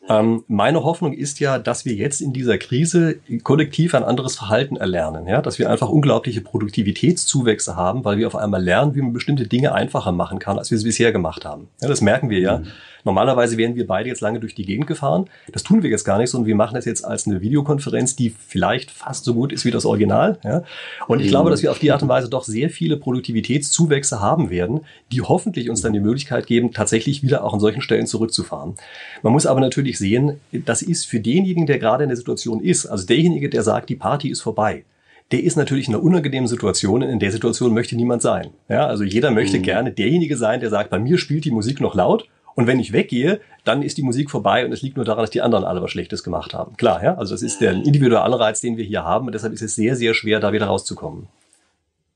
Ähm, 0.09 0.43
meine 0.47 0.83
Hoffnung 0.83 1.13
ist 1.13 1.39
ja, 1.39 1.59
dass 1.59 1.85
wir 1.85 1.93
jetzt 1.93 2.21
in 2.21 2.33
dieser 2.33 2.57
Krise 2.57 3.19
kollektiv 3.43 3.93
ein 3.93 4.03
anderes 4.03 4.35
Verhalten 4.35 4.75
erlernen, 4.75 5.27
ja, 5.27 5.43
dass 5.43 5.59
wir 5.59 5.69
einfach 5.69 5.89
unglaubliche 5.89 6.41
Produktivitätszuwächse 6.41 7.75
haben, 7.75 8.03
weil 8.03 8.17
wir 8.17 8.25
auf 8.25 8.35
einmal 8.35 8.63
lernen, 8.63 8.95
wie 8.95 9.01
man 9.01 9.13
bestimmte 9.13 9.47
Dinge 9.47 9.73
einfacher 9.73 10.11
machen 10.11 10.39
kann, 10.39 10.57
als 10.57 10.71
wir 10.71 10.77
es 10.77 10.83
bisher 10.83 11.11
gemacht 11.11 11.45
haben. 11.45 11.67
Ja, 11.81 11.87
das 11.87 12.01
merken 12.01 12.31
wir 12.31 12.39
ja. 12.39 12.57
Mhm. 12.57 12.67
Normalerweise 13.03 13.57
wären 13.57 13.75
wir 13.75 13.87
beide 13.87 14.09
jetzt 14.09 14.21
lange 14.21 14.39
durch 14.39 14.55
die 14.55 14.65
Gegend 14.65 14.87
gefahren. 14.87 15.25
Das 15.51 15.63
tun 15.63 15.83
wir 15.83 15.89
jetzt 15.89 16.03
gar 16.03 16.17
nicht, 16.17 16.29
sondern 16.29 16.47
wir 16.47 16.55
machen 16.55 16.75
das 16.75 16.85
jetzt 16.85 17.03
als 17.03 17.27
eine 17.27 17.41
Videokonferenz, 17.41 18.15
die 18.15 18.29
vielleicht 18.29 18.91
fast 18.91 19.25
so 19.25 19.33
gut 19.33 19.51
ist 19.51 19.65
wie 19.65 19.71
das 19.71 19.85
Original. 19.85 20.39
Ja? 20.43 20.63
Und 21.07 21.21
ich 21.21 21.29
glaube, 21.29 21.49
dass 21.49 21.63
wir 21.63 21.71
auf 21.71 21.79
die 21.79 21.91
Art 21.91 22.01
und 22.01 22.09
Weise 22.09 22.29
doch 22.29 22.43
sehr 22.43 22.69
viele 22.69 22.97
Produktivitätszuwächse 22.97 24.19
haben 24.19 24.49
werden, 24.49 24.81
die 25.11 25.21
hoffentlich 25.21 25.69
uns 25.69 25.81
dann 25.81 25.93
die 25.93 25.99
Möglichkeit 25.99 26.47
geben, 26.47 26.73
tatsächlich 26.73 27.23
wieder 27.23 27.43
auch 27.43 27.53
an 27.53 27.59
solchen 27.59 27.81
Stellen 27.81 28.07
zurückzufahren. 28.07 28.75
Man 29.21 29.33
muss 29.33 29.45
aber 29.45 29.59
natürlich 29.59 29.97
sehen, 29.97 30.39
das 30.51 30.81
ist 30.81 31.05
für 31.05 31.19
denjenigen, 31.19 31.65
der 31.65 31.79
gerade 31.79 32.03
in 32.03 32.09
der 32.09 32.17
Situation 32.17 32.61
ist, 32.61 32.85
also 32.85 33.05
derjenige, 33.05 33.49
der 33.49 33.63
sagt, 33.63 33.89
die 33.89 33.95
Party 33.95 34.29
ist 34.29 34.41
vorbei, 34.41 34.83
der 35.31 35.43
ist 35.43 35.55
natürlich 35.55 35.87
in 35.87 35.95
einer 35.95 36.03
unangenehmen 36.03 36.47
Situation. 36.47 37.01
In 37.01 37.19
der 37.19 37.31
Situation 37.31 37.73
möchte 37.73 37.95
niemand 37.95 38.21
sein. 38.21 38.49
Ja, 38.67 38.87
also 38.87 39.03
jeder 39.03 39.31
möchte 39.31 39.59
mhm. 39.59 39.63
gerne 39.63 39.91
derjenige 39.91 40.35
sein, 40.37 40.59
der 40.59 40.69
sagt, 40.69 40.89
bei 40.89 40.99
mir 40.99 41.17
spielt 41.17 41.45
die 41.45 41.51
Musik 41.51 41.79
noch 41.79 41.95
laut 41.95 42.27
und 42.55 42.67
wenn 42.67 42.79
ich 42.79 42.93
weggehe, 42.93 43.39
dann 43.63 43.83
ist 43.83 43.97
die 43.97 44.01
Musik 44.01 44.29
vorbei 44.29 44.65
und 44.65 44.71
es 44.71 44.81
liegt 44.81 44.97
nur 44.97 45.05
daran, 45.05 45.23
dass 45.23 45.29
die 45.29 45.41
anderen 45.41 45.63
alle 45.63 45.81
was 45.81 45.91
Schlechtes 45.91 46.23
gemacht 46.23 46.53
haben. 46.53 46.75
Klar, 46.77 47.03
ja. 47.03 47.15
Also 47.15 47.33
das 47.33 47.41
ist 47.41 47.61
der 47.61 47.71
individuelle 47.71 48.21
Anreiz, 48.21 48.61
den 48.61 48.77
wir 48.77 48.83
hier 48.83 49.03
haben. 49.03 49.27
Und 49.27 49.33
deshalb 49.33 49.53
ist 49.53 49.61
es 49.61 49.75
sehr, 49.75 49.95
sehr 49.95 50.13
schwer, 50.13 50.39
da 50.39 50.51
wieder 50.51 50.65
rauszukommen. 50.65 51.27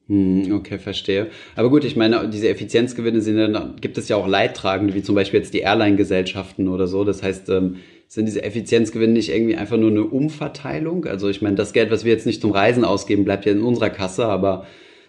Hm, 0.07 0.51
okay, 0.53 0.77
verstehe. 0.77 1.27
Aber 1.55 1.69
gut, 1.69 1.83
ich 1.83 1.95
meine, 1.95 2.29
diese 2.29 2.49
Effizienzgewinne 2.49 3.21
sind 3.21 3.37
dann, 3.37 3.75
gibt 3.81 3.97
es 3.97 4.07
ja 4.07 4.17
auch 4.17 4.27
Leidtragende, 4.27 4.93
wie 4.93 5.01
zum 5.01 5.15
Beispiel 5.15 5.39
jetzt 5.39 5.53
die 5.53 5.61
Airline-Gesellschaften 5.61 6.67
oder 6.67 6.87
so. 6.87 7.03
Das 7.03 7.23
heißt, 7.23 7.49
ähm, 7.49 7.77
sind 8.07 8.27
diese 8.27 8.43
Effizienzgewinne 8.43 9.13
nicht 9.13 9.29
irgendwie 9.29 9.55
einfach 9.55 9.77
nur 9.77 9.89
eine 9.89 10.03
Umverteilung? 10.03 11.05
Also 11.05 11.27
ich 11.29 11.41
meine, 11.41 11.55
das 11.55 11.73
Geld, 11.73 11.89
was 11.89 12.05
wir 12.05 12.11
jetzt 12.11 12.27
nicht 12.27 12.41
zum 12.41 12.51
Reisen 12.51 12.85
ausgeben, 12.85 13.25
bleibt 13.25 13.45
ja 13.45 13.51
in 13.51 13.61
unserer 13.61 13.89
Kasse, 13.89 14.25
aber 14.25 14.65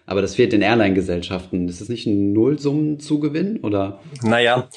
aber 0.07 0.23
das 0.23 0.37
fehlt 0.37 0.53
den 0.53 0.63
Airline-Gesellschaften. 0.63 1.69
Ist 1.69 1.81
das 1.81 1.89
nicht 1.89 2.07
ein 2.07 2.33
Nullsummenzugewinn 2.33 3.59
oder? 3.59 4.01
Naja, 4.23 4.69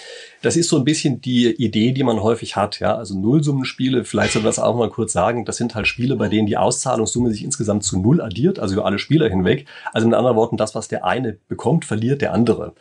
Das 0.42 0.56
ist 0.56 0.70
so 0.70 0.78
ein 0.78 0.86
bisschen 0.86 1.20
die 1.20 1.48
Idee, 1.48 1.92
die 1.92 2.04
man 2.04 2.22
häufig 2.22 2.56
hat. 2.56 2.80
Ja, 2.80 2.96
also 2.96 3.18
Nullsummenspiele. 3.20 4.06
Vielleicht 4.06 4.34
soll 4.34 4.42
man 4.42 4.50
das 4.50 4.60
auch 4.60 4.76
mal 4.76 4.90
kurz 4.90 5.12
sagen. 5.12 5.44
Das 5.44 5.58
sind 5.58 5.76
halt 5.76 5.88
Spiele, 5.88 6.16
bei 6.16 6.30
denen 6.30 6.48
die 6.48 6.56
Auszahlungssumme 6.56 7.32
sich 7.32 7.44
insgesamt 7.44 7.84
zu 7.84 8.00
Null 8.00 8.22
addiert, 8.22 8.60
also 8.60 8.76
über 8.76 8.86
alle 8.86 9.00
Spieler 9.00 9.30
hinweg. 9.30 9.66
Also 9.92 10.08
mit 10.08 10.16
anderen 10.16 10.38
Worten, 10.38 10.56
das, 10.56 10.76
was 10.76 10.88
der 10.88 11.04
eine 11.04 11.38
bekommt, 11.50 11.84
verliert 11.84 12.22
der 12.22 12.34
andere. 12.34 12.74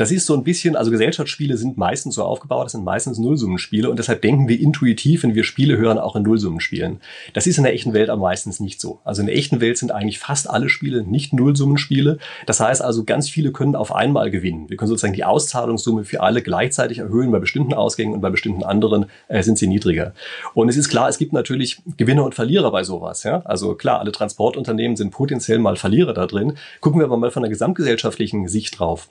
Das 0.00 0.10
ist 0.10 0.24
so 0.24 0.34
ein 0.34 0.44
bisschen, 0.44 0.76
also 0.76 0.90
Gesellschaftsspiele 0.90 1.58
sind 1.58 1.76
meistens 1.76 2.14
so 2.14 2.24
aufgebaut, 2.24 2.64
das 2.64 2.72
sind 2.72 2.84
meistens 2.84 3.18
Nullsummenspiele 3.18 3.90
und 3.90 3.98
deshalb 3.98 4.22
denken 4.22 4.48
wir 4.48 4.58
intuitiv, 4.58 5.22
wenn 5.22 5.34
wir 5.34 5.44
Spiele 5.44 5.76
hören, 5.76 5.98
auch 5.98 6.16
in 6.16 6.22
Nullsummenspielen. 6.22 7.00
Das 7.34 7.46
ist 7.46 7.58
in 7.58 7.64
der 7.64 7.74
echten 7.74 7.92
Welt 7.92 8.08
am 8.08 8.20
meistens 8.20 8.60
nicht 8.60 8.80
so. 8.80 9.00
Also 9.04 9.20
in 9.20 9.26
der 9.26 9.36
echten 9.36 9.60
Welt 9.60 9.76
sind 9.76 9.92
eigentlich 9.92 10.18
fast 10.18 10.48
alle 10.48 10.70
Spiele 10.70 11.02
nicht 11.02 11.34
Nullsummenspiele. 11.34 12.16
Das 12.46 12.60
heißt 12.60 12.80
also, 12.80 13.04
ganz 13.04 13.28
viele 13.28 13.52
können 13.52 13.76
auf 13.76 13.94
einmal 13.94 14.30
gewinnen. 14.30 14.70
Wir 14.70 14.78
können 14.78 14.88
sozusagen 14.88 15.12
die 15.12 15.24
Auszahlungssumme 15.24 16.04
für 16.04 16.22
alle 16.22 16.40
gleichzeitig 16.40 16.89
erhöhen. 16.98 17.30
Bei 17.30 17.38
bestimmten 17.38 17.74
Ausgängen 17.74 18.14
und 18.14 18.20
bei 18.20 18.30
bestimmten 18.30 18.62
anderen 18.62 19.06
äh, 19.28 19.42
sind 19.42 19.58
sie 19.58 19.66
niedriger. 19.66 20.14
Und 20.54 20.68
es 20.68 20.76
ist 20.76 20.88
klar, 20.88 21.08
es 21.08 21.18
gibt 21.18 21.32
natürlich 21.32 21.80
Gewinner 21.96 22.24
und 22.24 22.34
Verlierer 22.34 22.70
bei 22.70 22.84
sowas. 22.84 23.22
Ja? 23.22 23.42
Also 23.44 23.74
klar, 23.74 24.00
alle 24.00 24.12
Transportunternehmen 24.12 24.96
sind 24.96 25.10
potenziell 25.10 25.58
mal 25.58 25.76
Verlierer 25.76 26.14
da 26.14 26.26
drin. 26.26 26.56
Gucken 26.80 27.00
wir 27.00 27.04
aber 27.04 27.16
mal 27.16 27.30
von 27.30 27.42
der 27.42 27.50
gesamtgesellschaftlichen 27.50 28.48
Sicht 28.48 28.78
drauf. 28.78 29.08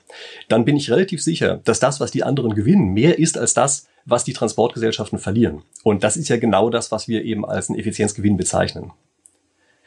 Dann 0.48 0.64
bin 0.64 0.76
ich 0.76 0.90
relativ 0.90 1.22
sicher, 1.22 1.60
dass 1.64 1.80
das, 1.80 2.00
was 2.00 2.10
die 2.10 2.22
anderen 2.22 2.54
gewinnen, 2.54 2.92
mehr 2.92 3.18
ist 3.18 3.38
als 3.38 3.54
das, 3.54 3.88
was 4.04 4.24
die 4.24 4.32
Transportgesellschaften 4.32 5.18
verlieren. 5.18 5.62
Und 5.82 6.04
das 6.04 6.16
ist 6.16 6.28
ja 6.28 6.36
genau 6.36 6.70
das, 6.70 6.90
was 6.92 7.08
wir 7.08 7.24
eben 7.24 7.44
als 7.44 7.68
einen 7.68 7.78
Effizienzgewinn 7.78 8.36
bezeichnen. 8.36 8.92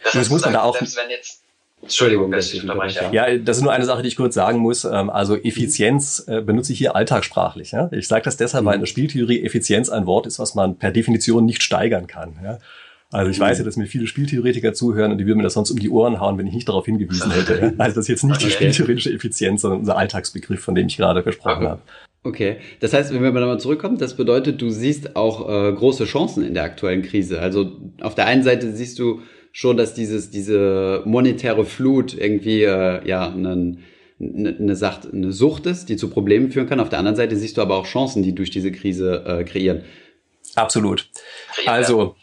Das, 0.03 0.15
heißt, 0.15 0.31
muss 0.31 0.43
man 0.43 0.53
da 0.53 0.63
auch. 0.63 0.75
Selbst 0.75 0.97
wenn 0.97 1.09
jetzt 1.09 1.42
Entschuldigung, 1.83 2.31
dass 2.31 2.53
ich 2.53 2.61
unterbreche. 2.61 3.09
Ja, 3.11 3.37
das 3.37 3.57
ist 3.57 3.63
nur 3.63 3.71
eine 3.71 3.85
Sache, 3.85 4.01
die 4.01 4.07
ich 4.07 4.15
kurz 4.15 4.35
sagen 4.35 4.59
muss. 4.59 4.85
Ähm, 4.85 5.09
also 5.09 5.35
Effizienz 5.35 6.25
äh, 6.27 6.41
benutze 6.41 6.73
ich 6.73 6.79
hier 6.79 6.95
alltagssprachlich. 6.95 7.73
Ich 7.91 8.07
sage 8.07 8.23
das 8.23 8.37
deshalb, 8.37 8.65
weil 8.65 8.75
in 8.75 8.79
der 8.81 8.87
Spieltheorie 8.87 9.43
Effizienz 9.43 9.89
ein 9.89 10.05
Wort 10.05 10.25
ist, 10.25 10.39
was 10.39 10.55
man 10.55 10.77
per 10.77 10.91
Definition 10.91 11.45
nicht 11.45 11.61
steigern 11.61 12.07
kann. 12.07 12.59
Also 13.11 13.29
ich 13.29 13.39
weiß 13.39 13.59
ja, 13.59 13.63
dass 13.63 13.77
mir 13.77 13.85
viele 13.85 14.07
Spieltheoretiker 14.07 14.73
zuhören 14.73 15.11
und 15.11 15.19
die 15.19 15.27
würden 15.27 15.37
mir 15.37 15.43
das 15.43 15.53
sonst 15.53 15.69
um 15.69 15.77
die 15.77 15.89
Ohren 15.89 16.19
hauen, 16.19 16.37
wenn 16.39 16.47
ich 16.47 16.53
nicht 16.53 16.67
darauf 16.67 16.85
hingewiesen 16.85 17.31
hätte. 17.33 17.73
Also 17.77 17.95
das 17.95 18.05
ist 18.05 18.07
jetzt 18.07 18.23
nicht 18.23 18.37
okay. 18.37 18.45
die 18.45 18.51
spieltheoretische 18.51 19.13
Effizienz, 19.13 19.61
sondern 19.61 19.81
unser 19.81 19.97
Alltagsbegriff, 19.97 20.61
von 20.61 20.73
dem 20.73 20.87
ich 20.87 20.97
gerade 20.97 21.21
gesprochen 21.21 21.57
okay. 21.57 21.67
habe. 21.67 21.81
Okay, 22.25 22.55
das 22.79 22.93
heißt, 22.93 23.13
wenn 23.13 23.21
wir 23.21 23.31
mal 23.31 23.59
zurückkommen, 23.59 23.97
das 23.97 24.15
bedeutet, 24.15 24.61
du 24.61 24.69
siehst 24.69 25.15
auch 25.15 25.47
äh, 25.47 25.73
große 25.73 26.05
Chancen 26.05 26.43
in 26.43 26.53
der 26.53 26.63
aktuellen 26.63 27.01
Krise. 27.01 27.41
Also 27.41 27.73
auf 28.01 28.15
der 28.15 28.25
einen 28.27 28.43
Seite 28.43 28.71
siehst 28.71 28.97
du 28.97 29.21
schon, 29.53 29.77
dass 29.77 29.93
dieses 29.93 30.31
diese 30.31 31.03
monetäre 31.05 31.63
Flut 31.63 32.13
irgendwie 32.13 32.63
äh, 32.63 33.07
ja 33.07 33.29
einen 33.29 33.83
eine, 34.19 34.55
eine, 34.57 34.75
Sache, 34.75 35.09
eine 35.11 35.31
Sucht 35.31 35.65
ist, 35.65 35.89
die 35.89 35.97
zu 35.97 36.09
Problemen 36.09 36.51
führen 36.51 36.67
kann. 36.67 36.79
Auf 36.79 36.89
der 36.89 36.99
anderen 36.99 37.15
Seite 37.15 37.35
siehst 37.35 37.57
du 37.57 37.61
aber 37.61 37.75
auch 37.75 37.85
Chancen, 37.85 38.23
die 38.23 38.33
durch 38.33 38.51
diese 38.51 38.71
Krise 38.71 39.23
äh, 39.25 39.43
kreieren. 39.43 39.83
Absolut. 40.55 41.09
Also 41.65 42.15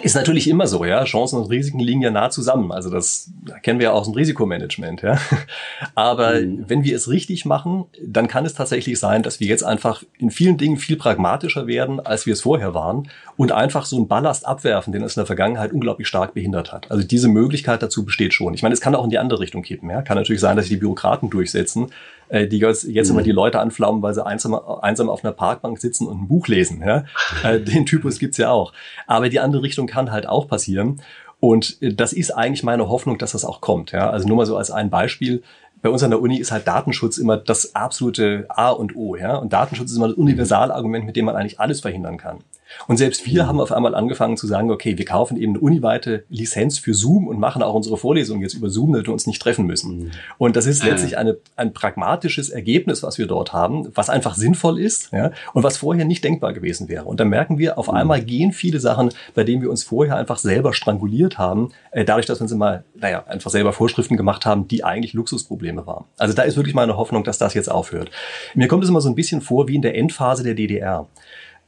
ist 0.00 0.14
natürlich 0.14 0.48
immer 0.48 0.66
so, 0.66 0.84
ja. 0.84 1.04
Chancen 1.04 1.38
und 1.38 1.50
Risiken 1.50 1.78
liegen 1.78 2.00
ja 2.00 2.10
nah 2.10 2.30
zusammen. 2.30 2.72
Also 2.72 2.88
das 2.88 3.30
kennen 3.62 3.78
wir 3.78 3.84
ja 3.84 3.92
aus 3.92 4.06
dem 4.06 4.14
Risikomanagement, 4.14 5.02
ja. 5.02 5.18
Aber 5.94 6.40
mhm. 6.40 6.64
wenn 6.68 6.84
wir 6.84 6.96
es 6.96 7.10
richtig 7.10 7.44
machen, 7.44 7.84
dann 8.02 8.26
kann 8.26 8.46
es 8.46 8.54
tatsächlich 8.54 8.98
sein, 8.98 9.22
dass 9.22 9.40
wir 9.40 9.46
jetzt 9.46 9.62
einfach 9.62 10.02
in 10.16 10.30
vielen 10.30 10.56
Dingen 10.56 10.78
viel 10.78 10.96
pragmatischer 10.96 11.66
werden, 11.66 12.00
als 12.00 12.24
wir 12.24 12.32
es 12.32 12.40
vorher 12.40 12.72
waren 12.72 13.10
und 13.36 13.52
einfach 13.52 13.84
so 13.84 13.96
einen 13.96 14.08
Ballast 14.08 14.46
abwerfen, 14.46 14.92
den 14.92 15.02
es 15.02 15.16
in 15.16 15.20
der 15.20 15.26
Vergangenheit 15.26 15.72
unglaublich 15.72 16.08
stark 16.08 16.32
behindert 16.32 16.72
hat. 16.72 16.90
Also 16.90 17.06
diese 17.06 17.28
Möglichkeit 17.28 17.82
dazu 17.82 18.06
besteht 18.06 18.32
schon. 18.32 18.54
Ich 18.54 18.62
meine, 18.62 18.72
es 18.72 18.80
kann 18.80 18.94
auch 18.94 19.04
in 19.04 19.10
die 19.10 19.18
andere 19.18 19.40
Richtung 19.40 19.62
kippen, 19.62 19.90
ja. 19.90 20.00
Kann 20.00 20.16
natürlich 20.16 20.40
sein, 20.40 20.56
dass 20.56 20.64
sich 20.64 20.76
die 20.76 20.80
Bürokraten 20.80 21.28
durchsetzen, 21.28 21.88
äh, 22.28 22.46
die 22.46 22.58
jetzt, 22.58 22.84
jetzt 22.84 23.08
mhm. 23.08 23.16
immer 23.16 23.22
die 23.22 23.32
Leute 23.32 23.60
anflaumen, 23.60 24.02
weil 24.02 24.14
sie 24.14 24.24
einsam, 24.24 24.54
einsam 24.54 25.08
auf 25.08 25.24
einer 25.24 25.32
Parkbank 25.32 25.80
sitzen 25.80 26.06
und 26.06 26.22
ein 26.22 26.28
Buch 26.28 26.48
lesen. 26.48 26.82
Ja? 26.84 27.04
Äh, 27.42 27.60
den 27.60 27.84
Typus 27.84 28.18
gibt's 28.18 28.38
ja 28.38 28.50
auch. 28.50 28.72
Aber 29.06 29.28
die 29.28 29.40
andere 29.40 29.62
Richtung 29.62 29.86
kann 29.86 30.10
halt 30.10 30.26
auch 30.26 30.48
passieren. 30.48 31.02
Und 31.40 31.82
äh, 31.82 31.92
das 31.92 32.12
ist 32.12 32.30
eigentlich 32.30 32.62
meine 32.62 32.88
Hoffnung, 32.88 33.18
dass 33.18 33.32
das 33.32 33.44
auch 33.44 33.60
kommt. 33.60 33.92
Ja? 33.92 34.10
Also 34.10 34.26
nur 34.26 34.36
mal 34.36 34.46
so 34.46 34.56
als 34.56 34.70
ein 34.70 34.88
Beispiel. 34.88 35.42
Bei 35.82 35.90
uns 35.90 36.02
an 36.02 36.10
der 36.10 36.20
Uni 36.20 36.38
ist 36.38 36.52
halt 36.52 36.66
Datenschutz 36.66 37.18
immer 37.18 37.36
das 37.36 37.74
absolute 37.74 38.46
A 38.48 38.70
und 38.70 38.96
O. 38.96 39.16
Ja? 39.16 39.36
Und 39.36 39.52
Datenschutz 39.52 39.90
ist 39.90 39.96
immer 39.96 40.08
das 40.08 40.16
Universalargument, 40.16 41.04
mit 41.04 41.16
dem 41.16 41.26
man 41.26 41.36
eigentlich 41.36 41.60
alles 41.60 41.80
verhindern 41.80 42.16
kann. 42.16 42.38
Und 42.86 42.96
selbst 42.96 43.26
wir 43.26 43.46
haben 43.46 43.60
auf 43.60 43.72
einmal 43.72 43.94
angefangen 43.94 44.36
zu 44.36 44.46
sagen, 44.46 44.70
okay, 44.70 44.98
wir 44.98 45.04
kaufen 45.04 45.36
eben 45.36 45.52
eine 45.52 45.60
uniweite 45.60 46.24
Lizenz 46.28 46.78
für 46.78 46.94
Zoom 46.94 47.26
und 47.28 47.38
machen 47.38 47.62
auch 47.62 47.74
unsere 47.74 47.96
Vorlesungen 47.96 48.42
jetzt 48.42 48.54
über 48.54 48.70
Zoom, 48.70 48.92
damit 48.92 49.06
wir 49.06 49.12
uns 49.12 49.26
nicht 49.26 49.40
treffen 49.40 49.66
müssen. 49.66 49.98
Mhm. 49.98 50.10
Und 50.38 50.56
das 50.56 50.66
ist 50.66 50.84
letztlich 50.84 51.16
eine, 51.18 51.36
ein 51.56 51.72
pragmatisches 51.72 52.50
Ergebnis, 52.50 53.02
was 53.02 53.18
wir 53.18 53.26
dort 53.26 53.52
haben, 53.52 53.88
was 53.94 54.10
einfach 54.10 54.34
sinnvoll 54.34 54.78
ist 54.78 55.10
ja, 55.12 55.32
und 55.52 55.62
was 55.62 55.76
vorher 55.76 56.04
nicht 56.04 56.24
denkbar 56.24 56.52
gewesen 56.52 56.88
wäre. 56.88 57.04
Und 57.04 57.20
dann 57.20 57.28
merken 57.28 57.58
wir, 57.58 57.78
auf 57.78 57.88
mhm. 57.88 57.94
einmal 57.94 58.22
gehen 58.22 58.52
viele 58.52 58.80
Sachen, 58.80 59.10
bei 59.34 59.44
denen 59.44 59.62
wir 59.62 59.70
uns 59.70 59.84
vorher 59.84 60.16
einfach 60.16 60.38
selber 60.38 60.72
stranguliert 60.72 61.38
haben, 61.38 61.72
äh, 61.90 62.04
dadurch, 62.04 62.26
dass 62.26 62.40
wir 62.40 62.42
uns 62.42 62.52
immer, 62.52 62.84
naja, 62.94 63.24
einfach 63.26 63.50
selber 63.50 63.72
Vorschriften 63.72 64.16
gemacht 64.16 64.46
haben, 64.46 64.68
die 64.68 64.84
eigentlich 64.84 65.12
Luxusprobleme 65.14 65.86
waren. 65.86 66.04
Also 66.18 66.34
da 66.34 66.42
ist 66.42 66.56
wirklich 66.56 66.74
meine 66.74 66.96
Hoffnung, 66.96 67.24
dass 67.24 67.38
das 67.38 67.54
jetzt 67.54 67.70
aufhört. 67.70 68.10
Mir 68.54 68.68
kommt 68.68 68.84
es 68.84 68.90
immer 68.90 69.00
so 69.00 69.08
ein 69.08 69.14
bisschen 69.14 69.40
vor 69.40 69.68
wie 69.68 69.76
in 69.76 69.82
der 69.82 69.96
Endphase 69.96 70.42
der 70.42 70.54
DDR. 70.54 71.06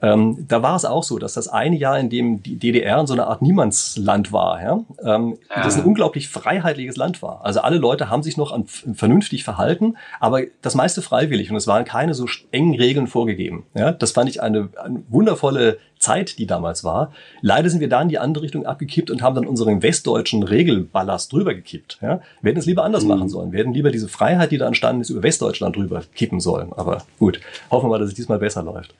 Ähm, 0.03 0.45
da 0.47 0.63
war 0.63 0.77
es 0.77 0.85
auch 0.85 1.03
so, 1.03 1.19
dass 1.19 1.35
das 1.35 1.49
eine 1.49 1.77
Jahr, 1.77 1.99
in 1.99 2.11
dem 2.11 2.43
die 2.43 2.57
DDR 2.57 3.01
in 3.01 3.07
so 3.07 3.15
einer 3.15 3.29
Art 3.29 3.41
Niemandsland 3.41 4.31
war, 4.31 4.63
ja, 4.63 4.81
ähm, 5.03 5.39
ja. 5.55 5.63
das 5.63 5.77
ein 5.77 5.85
unglaublich 5.85 6.29
freiheitliches 6.29 6.97
Land 6.97 7.23
war. 7.23 7.45
Also 7.45 7.61
alle 7.61 7.79
Leute 7.79 8.11
haben 8.11 8.23
sich 8.23 8.37
noch 8.37 8.53
an, 8.53 8.67
vernünftig 8.67 9.45
verhalten, 9.45 9.97
aber 10.21 10.43
das 10.61 10.75
meiste 10.75 11.01
freiwillig 11.01 11.51
und 11.51 11.57
es 11.57 11.67
waren 11.67 11.85
keine 11.85 12.13
so 12.13 12.27
engen 12.51 12.75
Regeln 12.75 13.07
vorgegeben. 13.07 13.65
Ja, 13.75 13.93
das 13.93 14.13
fand 14.13 14.29
ich 14.29 14.43
eine, 14.43 14.69
eine 14.83 15.03
wundervolle 15.09 15.79
Zeit, 15.99 16.39
die 16.39 16.47
damals 16.47 16.85
war. 16.85 17.13
Leider 17.41 17.71
sind 17.71 17.81
wir 17.81 17.89
da 17.89 18.03
in 18.03 18.09
die 18.09 18.19
andere 18.19 18.45
Richtung 18.45 18.67
abgekippt 18.67 19.11
und 19.11 19.23
haben 19.23 19.35
dann 19.35 19.47
unseren 19.47 19.83
westdeutschen 19.83 20.43
Regelballast 20.43 21.33
drüber 21.33 21.55
gekippt. 21.55 21.99
Ja? 22.03 22.21
Wir 22.43 22.51
hätten 22.51 22.61
es 22.61 22.67
lieber 22.67 22.85
anders 22.85 23.05
mhm. 23.05 23.09
machen 23.09 23.29
sollen. 23.29 23.53
Wir 23.53 23.61
hätten 23.61 23.73
lieber 23.73 23.91
diese 23.91 24.09
Freiheit, 24.09 24.51
die 24.53 24.59
da 24.59 24.67
entstanden 24.67 25.01
ist, 25.01 25.11
über 25.11 25.23
Westdeutschland 25.23 25.77
drüber 25.77 26.03
kippen 26.15 26.41
sollen. 26.41 26.73
Aber 26.77 27.03
gut, 27.19 27.41
hoffen 27.71 27.87
wir 27.87 27.91
mal, 27.91 27.99
dass 27.99 28.09
es 28.09 28.15
diesmal 28.15 28.39
besser 28.39 28.63
läuft. 28.63 28.95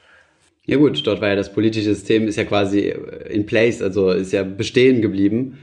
Ja 0.67 0.77
gut, 0.77 1.07
dort 1.07 1.21
war 1.21 1.29
ja 1.29 1.37
das 1.37 1.53
politische 1.53 1.95
System 1.95 2.27
ist 2.27 2.37
ja 2.37 2.45
quasi 2.45 2.93
in 3.31 3.47
place, 3.47 3.83
also 3.83 4.11
ist 4.11 4.33
ja 4.33 4.43
bestehen 4.43 5.01
geblieben. 5.01 5.59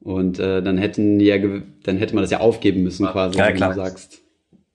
Und 0.00 0.38
äh, 0.38 0.62
dann 0.62 0.78
hätten 0.78 1.20
ja, 1.20 1.36
dann 1.82 1.96
hätte 1.96 2.14
man 2.14 2.22
das 2.22 2.30
ja 2.30 2.40
aufgeben 2.40 2.82
müssen, 2.82 3.06
quasi, 3.06 3.38
ja, 3.38 3.52
klar. 3.52 3.70
du 3.70 3.76
sagst. 3.76 4.22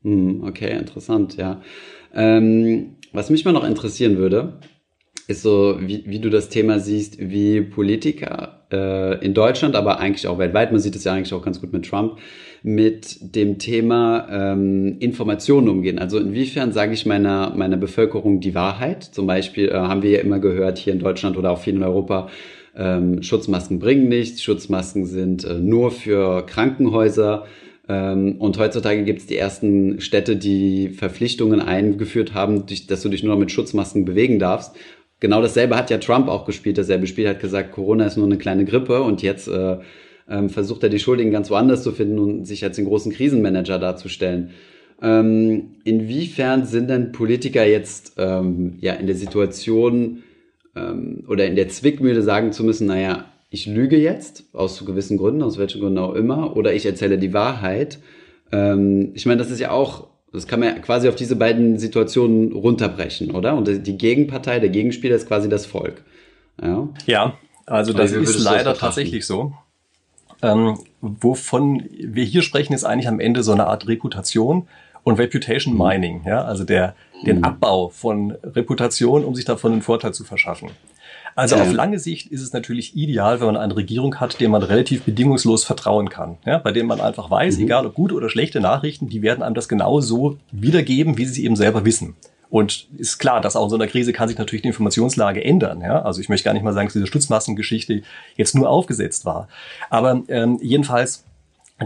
Hm, 0.03 0.43
okay, 0.43 0.77
interessant, 0.77 1.37
ja. 1.37 1.61
Ähm, 2.13 2.97
was 3.13 3.29
mich 3.29 3.45
mal 3.45 3.53
noch 3.53 3.63
interessieren 3.63 4.17
würde, 4.17 4.59
ist 5.27 5.41
so, 5.41 5.77
wie, 5.79 6.03
wie 6.05 6.19
du 6.19 6.29
das 6.29 6.49
Thema 6.49 6.79
siehst, 6.79 7.17
wie 7.19 7.61
Politiker 7.61 8.65
äh, 8.71 9.23
in 9.23 9.33
Deutschland, 9.33 9.75
aber 9.75 9.99
eigentlich 9.99 10.27
auch 10.27 10.37
weltweit, 10.37 10.71
man 10.71 10.81
sieht 10.81 10.95
es 10.95 11.03
ja 11.03 11.13
eigentlich 11.13 11.33
auch 11.33 11.43
ganz 11.43 11.61
gut 11.61 11.71
mit 11.71 11.85
Trump, 11.85 12.19
mit 12.63 13.35
dem 13.35 13.57
Thema 13.57 14.27
ähm, 14.29 14.97
Informationen 14.99 15.67
umgehen. 15.67 15.97
Also 15.97 16.19
inwiefern 16.19 16.71
sage 16.71 16.93
ich 16.93 17.05
meiner, 17.05 17.53
meiner 17.55 17.77
Bevölkerung 17.77 18.39
die 18.39 18.53
Wahrheit? 18.53 19.03
Zum 19.03 19.25
Beispiel 19.25 19.69
äh, 19.69 19.73
haben 19.73 20.03
wir 20.03 20.11
ja 20.11 20.19
immer 20.19 20.39
gehört 20.39 20.77
hier 20.77 20.93
in 20.93 20.99
Deutschland 20.99 21.37
oder 21.37 21.51
auch 21.51 21.59
viel 21.59 21.75
in 21.75 21.83
Europa, 21.83 22.29
ähm, 22.75 23.21
Schutzmasken 23.21 23.79
bringen 23.79 24.07
nichts, 24.07 24.41
Schutzmasken 24.41 25.05
sind 25.05 25.43
äh, 25.43 25.55
nur 25.55 25.91
für 25.91 26.45
Krankenhäuser. 26.45 27.45
Ähm, 27.89 28.35
und 28.37 28.57
heutzutage 28.59 29.03
gibt 29.03 29.19
es 29.19 29.25
die 29.25 29.37
ersten 29.37 29.99
Städte, 29.99 30.37
die 30.37 30.89
Verpflichtungen 30.89 31.59
eingeführt 31.61 32.33
haben, 32.33 32.65
dass 32.87 33.01
du 33.01 33.09
dich 33.09 33.23
nur 33.23 33.33
noch 33.33 33.39
mit 33.39 33.51
Schutzmasken 33.51 34.05
bewegen 34.05 34.39
darfst. 34.39 34.75
Genau 35.19 35.41
dasselbe 35.41 35.75
hat 35.75 35.89
ja 35.89 35.97
Trump 35.97 36.27
auch 36.27 36.45
gespielt. 36.45 36.77
Dasselbe 36.77 37.07
Spiel 37.07 37.27
hat 37.27 37.39
gesagt, 37.39 37.71
Corona 37.73 38.05
ist 38.05 38.17
nur 38.17 38.25
eine 38.25 38.37
kleine 38.37 38.65
Grippe 38.65 39.01
und 39.01 39.21
jetzt 39.21 39.47
äh, 39.47 39.77
ähm, 40.29 40.49
versucht 40.49 40.83
er 40.83 40.89
die 40.89 40.99
Schuldigen 40.99 41.31
ganz 41.31 41.49
woanders 41.49 41.83
zu 41.83 41.91
finden 41.91 42.19
und 42.19 42.45
sich 42.45 42.63
als 42.63 42.75
den 42.75 42.85
großen 42.85 43.11
Krisenmanager 43.11 43.79
darzustellen. 43.79 44.51
Ähm, 45.01 45.75
inwiefern 45.83 46.65
sind 46.65 46.89
denn 46.89 47.11
Politiker 47.11 47.65
jetzt 47.65 48.13
ähm, 48.17 48.77
ja 48.79 48.93
in 48.93 49.07
der 49.07 49.15
Situation 49.15 50.23
ähm, 50.75 51.23
oder 51.27 51.47
in 51.47 51.55
der 51.55 51.69
Zwickmühle 51.69 52.21
sagen 52.21 52.51
zu 52.51 52.63
müssen, 52.63 52.87
naja, 52.87 53.25
ich 53.49 53.65
lüge 53.65 53.97
jetzt 53.97 54.45
aus 54.53 54.83
gewissen 54.85 55.17
Gründen, 55.17 55.41
aus 55.41 55.57
welchen 55.57 55.81
Gründen 55.81 55.97
auch 55.97 56.13
immer, 56.13 56.55
oder 56.55 56.73
ich 56.73 56.85
erzähle 56.85 57.17
die 57.17 57.33
Wahrheit. 57.33 57.99
Ähm, 58.51 59.11
ich 59.13 59.25
meine, 59.25 59.39
das 59.39 59.51
ist 59.51 59.59
ja 59.59 59.71
auch, 59.71 60.07
das 60.31 60.47
kann 60.47 60.61
man 60.61 60.69
ja 60.69 60.79
quasi 60.79 61.09
auf 61.09 61.15
diese 61.15 61.35
beiden 61.35 61.77
Situationen 61.77 62.53
runterbrechen, 62.53 63.31
oder? 63.31 63.55
Und 63.55 63.85
die 63.85 63.97
Gegenpartei, 63.97 64.59
der 64.59 64.69
Gegenspieler 64.69 65.15
ist 65.15 65.27
quasi 65.27 65.49
das 65.49 65.65
Volk. 65.65 66.03
Ja, 66.61 66.87
ja 67.05 67.37
also 67.65 67.91
das 67.91 68.11
ist 68.11 68.43
leider 68.43 68.73
tatsächlich 68.73 69.25
so. 69.25 69.53
Ähm, 70.41 70.79
wovon 71.01 71.83
wir 71.99 72.23
hier 72.23 72.41
sprechen, 72.41 72.73
ist 72.73 72.83
eigentlich 72.83 73.07
am 73.07 73.19
Ende 73.19 73.43
so 73.43 73.51
eine 73.51 73.67
Art 73.67 73.87
Reputation 73.87 74.67
und 75.03 75.19
Reputation 75.19 75.73
mhm. 75.73 75.79
Mining, 75.79 76.21
ja, 76.25 76.43
also 76.43 76.63
der, 76.63 76.95
den 77.25 77.39
mhm. 77.39 77.43
Abbau 77.43 77.89
von 77.89 78.31
Reputation, 78.43 79.23
um 79.23 79.35
sich 79.35 79.45
davon 79.45 79.73
einen 79.73 79.81
Vorteil 79.81 80.13
zu 80.13 80.23
verschaffen. 80.23 80.69
Also 81.33 81.55
auf 81.55 81.71
lange 81.71 81.97
Sicht 81.97 82.27
ist 82.27 82.41
es 82.41 82.51
natürlich 82.51 82.95
ideal, 82.95 83.39
wenn 83.39 83.47
man 83.47 83.57
eine 83.57 83.75
Regierung 83.75 84.19
hat, 84.19 84.41
der 84.41 84.49
man 84.49 84.63
relativ 84.63 85.03
bedingungslos 85.03 85.63
vertrauen 85.63 86.09
kann, 86.09 86.37
ja, 86.45 86.57
bei 86.57 86.71
dem 86.73 86.87
man 86.87 86.99
einfach 86.99 87.31
weiß, 87.31 87.57
mhm. 87.57 87.63
egal 87.63 87.85
ob 87.85 87.93
gute 87.93 88.15
oder 88.15 88.29
schlechte 88.29 88.59
Nachrichten, 88.59 89.07
die 89.07 89.21
werden 89.21 89.41
einem 89.41 89.55
das 89.55 89.69
genau 89.69 90.01
so 90.01 90.37
wiedergeben, 90.51 91.17
wie 91.17 91.25
sie 91.25 91.31
es 91.31 91.37
eben 91.37 91.55
selber 91.55 91.85
wissen. 91.85 92.15
Und 92.51 92.89
ist 92.97 93.17
klar, 93.17 93.41
dass 93.41 93.55
auch 93.55 93.63
in 93.63 93.69
so 93.69 93.75
einer 93.77 93.87
Krise 93.87 94.13
kann 94.13 94.27
sich 94.27 94.37
natürlich 94.37 94.61
die 94.61 94.67
Informationslage 94.67 95.43
ändern. 95.43 95.81
Ja? 95.81 96.01
Also 96.01 96.21
ich 96.21 96.29
möchte 96.29 96.45
gar 96.45 96.53
nicht 96.53 96.63
mal 96.63 96.73
sagen, 96.73 96.87
dass 96.87 96.93
diese 96.93 97.07
Stützmassengeschichte 97.07 98.03
jetzt 98.35 98.53
nur 98.53 98.69
aufgesetzt 98.69 99.25
war. 99.25 99.47
Aber 99.89 100.21
ähm, 100.27 100.59
jedenfalls 100.61 101.23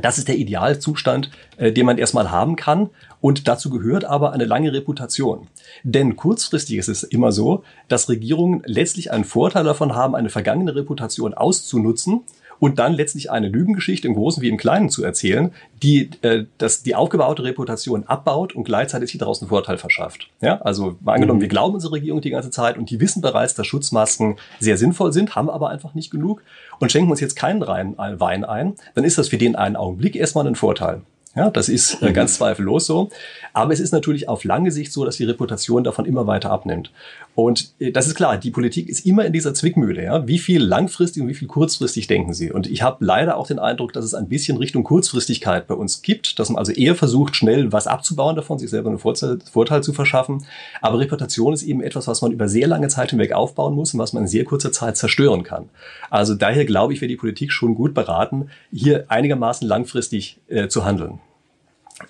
das 0.01 0.17
ist 0.17 0.27
der 0.27 0.37
Idealzustand, 0.37 1.29
äh, 1.57 1.71
den 1.71 1.85
man 1.85 1.97
erstmal 1.97 2.31
haben 2.31 2.55
kann. 2.55 2.89
Und 3.21 3.47
dazu 3.47 3.69
gehört 3.69 4.05
aber 4.05 4.33
eine 4.33 4.45
lange 4.45 4.73
Reputation. 4.73 5.47
Denn 5.83 6.15
kurzfristig 6.15 6.77
ist 6.77 6.89
es 6.89 7.03
immer 7.03 7.31
so, 7.31 7.63
dass 7.87 8.09
Regierungen 8.09 8.61
letztlich 8.65 9.11
einen 9.11 9.23
Vorteil 9.23 9.63
davon 9.63 9.95
haben, 9.95 10.15
eine 10.15 10.29
vergangene 10.29 10.75
Reputation 10.75 11.33
auszunutzen 11.33 12.23
und 12.59 12.79
dann 12.79 12.93
letztlich 12.93 13.31
eine 13.31 13.47
Lügengeschichte 13.47 14.07
im 14.07 14.13
Großen 14.13 14.41
wie 14.41 14.49
im 14.49 14.57
Kleinen 14.57 14.89
zu 14.89 15.03
erzählen, 15.03 15.51
die 15.83 16.09
äh, 16.21 16.45
das, 16.57 16.83
die 16.83 16.95
aufgebaute 16.95 17.43
Reputation 17.43 18.03
abbaut 18.05 18.55
und 18.55 18.63
gleichzeitig 18.63 19.11
sich 19.11 19.19
daraus 19.19 19.41
einen 19.41 19.49
Vorteil 19.49 19.77
verschafft. 19.77 20.29
Ja, 20.41 20.61
also 20.61 20.95
mal 21.01 21.13
angenommen, 21.13 21.39
mhm. 21.39 21.43
wir 21.43 21.49
glauben 21.49 21.73
unsere 21.75 21.93
Regierung 21.93 22.21
die 22.21 22.29
ganze 22.29 22.51
Zeit 22.51 22.77
und 22.77 22.89
die 22.89 22.99
wissen 22.99 23.21
bereits, 23.21 23.53
dass 23.55 23.67
Schutzmasken 23.67 24.37
sehr 24.59 24.77
sinnvoll 24.77 25.13
sind, 25.13 25.35
haben 25.35 25.49
aber 25.49 25.69
einfach 25.69 25.93
nicht 25.93 26.11
genug 26.11 26.41
und 26.79 26.91
schenken 26.91 27.11
uns 27.11 27.19
jetzt 27.19 27.35
keinen 27.35 27.61
reinen 27.61 27.95
Wein 27.97 28.43
ein, 28.43 28.75
dann 28.93 29.03
ist 29.03 29.17
das 29.17 29.29
für 29.29 29.37
den 29.37 29.55
einen 29.55 29.75
Augenblick 29.75 30.15
erstmal 30.15 30.47
ein 30.47 30.55
Vorteil. 30.55 31.01
Ja, 31.35 31.49
das 31.49 31.67
ist 31.67 32.01
äh, 32.01 32.11
ganz 32.13 32.35
zweifellos 32.35 32.85
so. 32.85 33.09
Aber 33.53 33.73
es 33.73 33.79
ist 33.79 33.91
natürlich 33.91 34.29
auf 34.29 34.43
lange 34.43 34.71
Sicht 34.71 34.91
so, 34.91 35.05
dass 35.05 35.17
die 35.17 35.25
Reputation 35.25 35.83
davon 35.83 36.05
immer 36.05 36.27
weiter 36.27 36.49
abnimmt. 36.49 36.91
Und 37.35 37.73
äh, 37.79 37.91
das 37.91 38.07
ist 38.07 38.15
klar, 38.15 38.37
die 38.37 38.51
Politik 38.51 38.87
ist 38.87 39.05
immer 39.05 39.25
in 39.25 39.33
dieser 39.33 39.53
Zwickmühle. 39.53 40.03
Ja? 40.03 40.27
Wie 40.27 40.39
viel 40.39 40.63
langfristig 40.63 41.21
und 41.21 41.27
wie 41.27 41.33
viel 41.33 41.49
kurzfristig 41.49 42.07
denken 42.07 42.33
sie? 42.33 42.51
Und 42.51 42.67
ich 42.67 42.81
habe 42.81 43.03
leider 43.03 43.35
auch 43.35 43.47
den 43.47 43.59
Eindruck, 43.59 43.91
dass 43.91 44.05
es 44.05 44.13
ein 44.13 44.29
bisschen 44.29 44.57
Richtung 44.57 44.85
Kurzfristigkeit 44.85 45.67
bei 45.67 45.75
uns 45.75 46.01
gibt, 46.01 46.39
dass 46.39 46.49
man 46.49 46.57
also 46.57 46.71
eher 46.71 46.95
versucht, 46.95 47.35
schnell 47.35 47.73
was 47.73 47.87
abzubauen 47.87 48.37
davon, 48.37 48.57
sich 48.57 48.69
selber 48.69 48.89
einen 48.89 48.99
Vorteil, 48.99 49.39
Vorteil 49.51 49.83
zu 49.83 49.91
verschaffen. 49.91 50.45
Aber 50.81 50.99
Reputation 50.99 51.53
ist 51.53 51.63
eben 51.63 51.81
etwas, 51.81 52.07
was 52.07 52.21
man 52.21 52.31
über 52.31 52.47
sehr 52.47 52.67
lange 52.67 52.87
Zeit 52.87 53.09
hinweg 53.09 53.33
aufbauen 53.33 53.75
muss 53.75 53.93
und 53.93 53.99
was 53.99 54.13
man 54.13 54.23
in 54.23 54.29
sehr 54.29 54.45
kurzer 54.45 54.71
Zeit 54.71 54.95
zerstören 54.95 55.43
kann. 55.43 55.69
Also 56.09 56.33
daher 56.33 56.63
glaube 56.63 56.93
ich, 56.93 57.01
wäre 57.01 57.09
die 57.09 57.17
Politik 57.17 57.51
schon 57.51 57.75
gut 57.75 57.93
beraten, 57.93 58.49
hier 58.71 59.05
einigermaßen 59.09 59.67
langfristig 59.67 60.39
äh, 60.47 60.69
zu 60.69 60.85
handeln. 60.85 61.19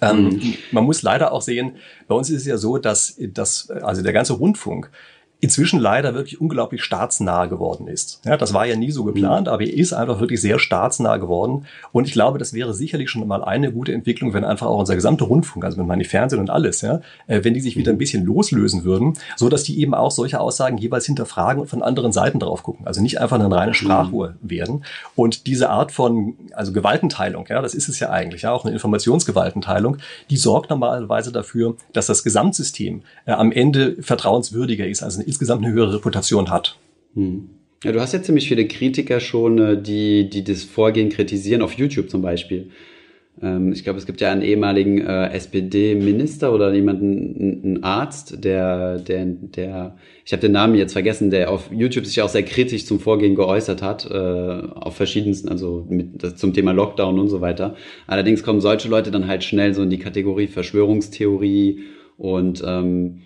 Ähm. 0.01 0.55
Man 0.71 0.83
muss 0.83 1.01
leider 1.03 1.31
auch 1.31 1.41
sehen, 1.41 1.77
bei 2.07 2.15
uns 2.15 2.29
ist 2.29 2.41
es 2.41 2.47
ja 2.47 2.57
so, 2.57 2.77
dass, 2.77 3.15
dass 3.19 3.69
also 3.69 4.01
der 4.01 4.13
ganze 4.13 4.33
Rundfunk 4.33 4.89
inzwischen 5.41 5.79
leider 5.79 6.13
wirklich 6.13 6.39
unglaublich 6.39 6.83
staatsnah 6.83 7.45
geworden 7.45 7.87
ist. 7.87 8.21
Ja, 8.25 8.37
das 8.37 8.53
war 8.53 8.65
ja 8.65 8.75
nie 8.75 8.91
so 8.91 9.03
geplant, 9.03 9.47
mhm. 9.47 9.53
aber 9.53 9.63
er 9.63 9.73
ist 9.73 9.93
einfach 9.93 10.19
wirklich 10.19 10.41
sehr 10.41 10.59
staatsnah 10.59 11.17
geworden. 11.17 11.65
Und 11.91 12.07
ich 12.07 12.13
glaube, 12.13 12.39
das 12.39 12.53
wäre 12.53 12.73
sicherlich 12.73 13.09
schon 13.09 13.27
mal 13.27 13.43
eine 13.43 13.71
gute 13.71 13.93
Entwicklung, 13.93 14.33
wenn 14.33 14.45
einfach 14.45 14.67
auch 14.67 14.79
unser 14.79 14.95
gesamter 14.95 15.25
Rundfunk, 15.25 15.65
also 15.65 15.77
wenn 15.77 15.87
man 15.87 15.99
die 15.99 16.05
Fernsehen 16.05 16.39
und 16.39 16.49
alles, 16.49 16.81
ja, 16.81 17.01
äh, 17.27 17.43
wenn 17.43 17.53
die 17.53 17.61
sich 17.61 17.75
wieder 17.75 17.91
ein 17.91 17.97
bisschen 17.97 18.23
loslösen 18.23 18.83
würden, 18.83 19.13
so 19.35 19.49
dass 19.49 19.63
die 19.63 19.79
eben 19.79 19.93
auch 19.93 20.11
solche 20.11 20.39
Aussagen 20.39 20.77
jeweils 20.77 21.05
hinterfragen 21.05 21.61
und 21.61 21.67
von 21.67 21.83
anderen 21.83 22.11
Seiten 22.11 22.39
drauf 22.39 22.63
gucken. 22.63 22.87
Also 22.87 23.01
nicht 23.01 23.19
einfach 23.19 23.39
eine 23.39 23.53
reine 23.53 23.71
mhm. 23.71 23.75
Sprachrohr 23.75 24.35
werden. 24.41 24.85
Und 25.15 25.47
diese 25.47 25.69
Art 25.69 25.91
von, 25.91 26.35
also 26.53 26.71
Gewaltenteilung, 26.71 27.45
ja, 27.49 27.61
das 27.61 27.73
ist 27.73 27.89
es 27.89 27.99
ja 27.99 28.09
eigentlich, 28.09 28.43
ja, 28.43 28.51
auch 28.51 28.63
eine 28.63 28.73
Informationsgewaltenteilung, 28.73 29.97
die 30.29 30.37
sorgt 30.37 30.69
normalerweise 30.69 31.31
dafür, 31.31 31.75
dass 31.93 32.07
das 32.07 32.23
Gesamtsystem 32.23 33.03
äh, 33.25 33.31
am 33.31 33.51
Ende 33.51 33.97
vertrauenswürdiger 34.01 34.87
ist, 34.87 35.03
also 35.03 35.24
insgesamt 35.25 35.63
eine 35.63 35.73
höhere 35.73 35.95
Reputation 35.95 36.49
hat. 36.49 36.77
Hm. 37.13 37.49
Ja, 37.83 37.91
du 37.91 38.01
hast 38.01 38.13
ja 38.13 38.21
ziemlich 38.21 38.47
viele 38.47 38.67
Kritiker 38.67 39.19
schon, 39.19 39.59
äh, 39.59 39.81
die, 39.81 40.29
die 40.29 40.43
das 40.43 40.63
Vorgehen 40.63 41.09
kritisieren, 41.09 41.61
auf 41.61 41.73
YouTube 41.73 42.09
zum 42.09 42.21
Beispiel. 42.21 42.71
Ähm, 43.41 43.73
ich 43.73 43.83
glaube, 43.83 43.99
es 43.99 44.05
gibt 44.05 44.21
ja 44.21 44.31
einen 44.31 44.41
ehemaligen 44.41 45.01
äh, 45.01 45.29
SPD-Minister 45.29 46.53
oder 46.53 46.73
jemanden, 46.73 47.61
einen 47.63 47.83
Arzt, 47.83 48.43
der, 48.43 48.99
der, 48.99 49.25
der, 49.25 49.97
ich 50.25 50.31
habe 50.31 50.41
den 50.41 50.53
Namen 50.53 50.75
jetzt 50.75 50.93
vergessen, 50.93 51.29
der 51.29 51.51
auf 51.51 51.69
YouTube 51.71 52.05
sich 52.05 52.21
auch 52.21 52.29
sehr 52.29 52.43
kritisch 52.43 52.85
zum 52.85 52.99
Vorgehen 52.99 53.35
geäußert 53.35 53.81
hat, 53.81 54.09
äh, 54.09 54.15
auf 54.15 54.95
verschiedensten, 54.95 55.49
also 55.49 55.85
mit, 55.89 56.39
zum 56.39 56.53
Thema 56.53 56.71
Lockdown 56.71 57.19
und 57.19 57.27
so 57.27 57.41
weiter. 57.41 57.75
Allerdings 58.07 58.43
kommen 58.43 58.61
solche 58.61 58.87
Leute 58.87 59.11
dann 59.11 59.27
halt 59.27 59.43
schnell 59.43 59.73
so 59.73 59.83
in 59.83 59.89
die 59.89 59.99
Kategorie 59.99 60.47
Verschwörungstheorie 60.47 61.81
und 62.17 62.63
ähm, 62.65 63.21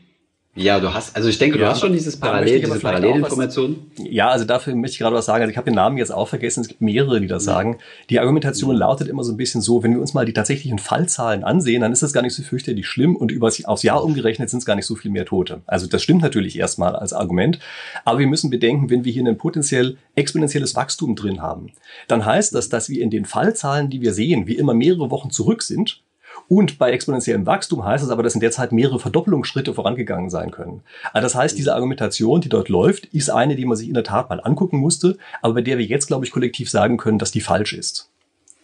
ja, 0.56 0.80
du 0.80 0.94
hast, 0.94 1.16
also 1.16 1.30
ich 1.30 1.38
denke, 1.38 1.58
du 1.58 1.64
ja, 1.64 1.70
hast 1.70 1.80
schon 1.80 1.94
dieses 1.94 2.20
Parallel, 2.20 2.60
diese 2.60 2.80
Parallelinformation. 2.80 3.92
Ja, 3.98 4.30
also 4.30 4.46
dafür 4.46 4.76
möchte 4.76 4.94
ich 4.94 5.00
gerade 5.00 5.16
was 5.16 5.26
sagen. 5.26 5.42
Also 5.42 5.52
ich 5.52 5.58
habe 5.58 5.66
den 5.66 5.76
Namen 5.76 5.98
jetzt 5.98 6.12
auch 6.12 6.28
vergessen. 6.28 6.62
Es 6.62 6.68
gibt 6.68 6.82
mehrere, 6.82 7.22
die 7.22 7.28
das 7.28 7.46
ja. 7.46 7.54
sagen. 7.54 7.78
Die 8.10 8.20
Argumentation 8.20 8.72
ja. 8.72 8.80
lautet 8.80 9.08
immer 9.08 9.24
so 9.24 9.32
ein 9.32 9.38
bisschen 9.38 9.62
so, 9.62 9.84
wenn 9.84 9.94
wir 9.94 10.02
uns 10.02 10.14
mal 10.14 10.26
die 10.26 10.34
tatsächlichen 10.34 10.80
Fallzahlen 10.80 11.44
ansehen, 11.44 11.82
dann 11.82 11.94
ist 11.94 12.02
das 12.02 12.14
gar 12.14 12.24
nicht 12.24 12.34
so 12.34 12.42
fürchterlich 12.42 12.88
schlimm 12.88 13.16
und 13.16 13.32
über, 13.32 13.50
aufs 13.66 13.84
Jahr 13.84 14.04
umgerechnet 14.04 14.50
sind 14.50 14.60
es 14.60 14.66
gar 14.66 14.76
nicht 14.76 14.88
so 14.88 14.96
viel 14.96 15.12
mehr 15.12 15.26
Tote. 15.26 15.62
Also 15.68 15.88
das 15.88 16.02
stimmt 16.02 16.24
natürlich 16.24 16.58
erstmal 16.58 16.96
als 16.96 17.14
Argument. 17.14 17.60
Aber 18.04 18.20
wir 18.20 18.28
müssen 18.28 18.50
bedenken, 18.50 18.90
wenn 18.90 19.06
wir 19.06 19.14
hier 19.14 19.26
ein 19.26 19.38
potenziell 19.38 19.98
exponentielles 20.16 20.76
Wachstum 20.76 21.16
drin 21.16 21.42
haben, 21.42 21.72
dann 22.08 22.26
heißt 22.26 22.56
das, 22.56 22.70
dass 22.70 22.90
wir 22.90 23.02
in 23.02 23.12
den 23.12 23.26
Fallzahlen, 23.26 23.90
die 23.90 24.02
wir 24.02 24.14
sehen, 24.14 24.48
wie 24.48 24.56
immer 24.56 24.74
mehrere 24.74 25.12
Wochen 25.12 25.30
zurück 25.30 25.62
sind 25.62 26.02
und 26.50 26.80
bei 26.80 26.92
exponentiellem 26.92 27.46
Wachstum 27.46 27.86
heißt 27.86 28.04
es 28.04 28.10
aber, 28.10 28.24
dass 28.24 28.34
in 28.34 28.42
der 28.42 28.52
Zeit 28.52 28.72
mehrere 28.72 29.00
Verdoppelungsschritte 29.00 29.74
vorangegangen 29.74 30.32
sein 30.32 30.50
können. 30.50 30.82
Also 31.14 31.26
das 31.26 31.36
heißt, 31.36 31.58
diese 31.58 31.76
Argumentation, 31.76 32.42
die 32.42 32.50
dort 32.50 32.70
läuft, 32.70 33.06
ist 33.06 33.30
eine, 33.30 33.56
die 33.56 33.66
man 33.66 33.78
sich 33.78 33.88
in 33.88 33.94
der 33.94 34.04
Tat 34.04 34.30
mal 34.30 34.42
angucken 34.44 34.80
musste, 34.80 35.18
aber 35.44 35.54
bei 35.54 35.62
der 35.62 35.78
wir 35.78 35.86
jetzt, 35.86 36.08
glaube 36.08 36.26
ich, 36.26 36.32
kollektiv 36.32 36.70
sagen 36.70 36.98
können, 36.98 37.20
dass 37.20 37.32
die 37.32 37.42
falsch 37.42 37.74
ist. 37.74 38.10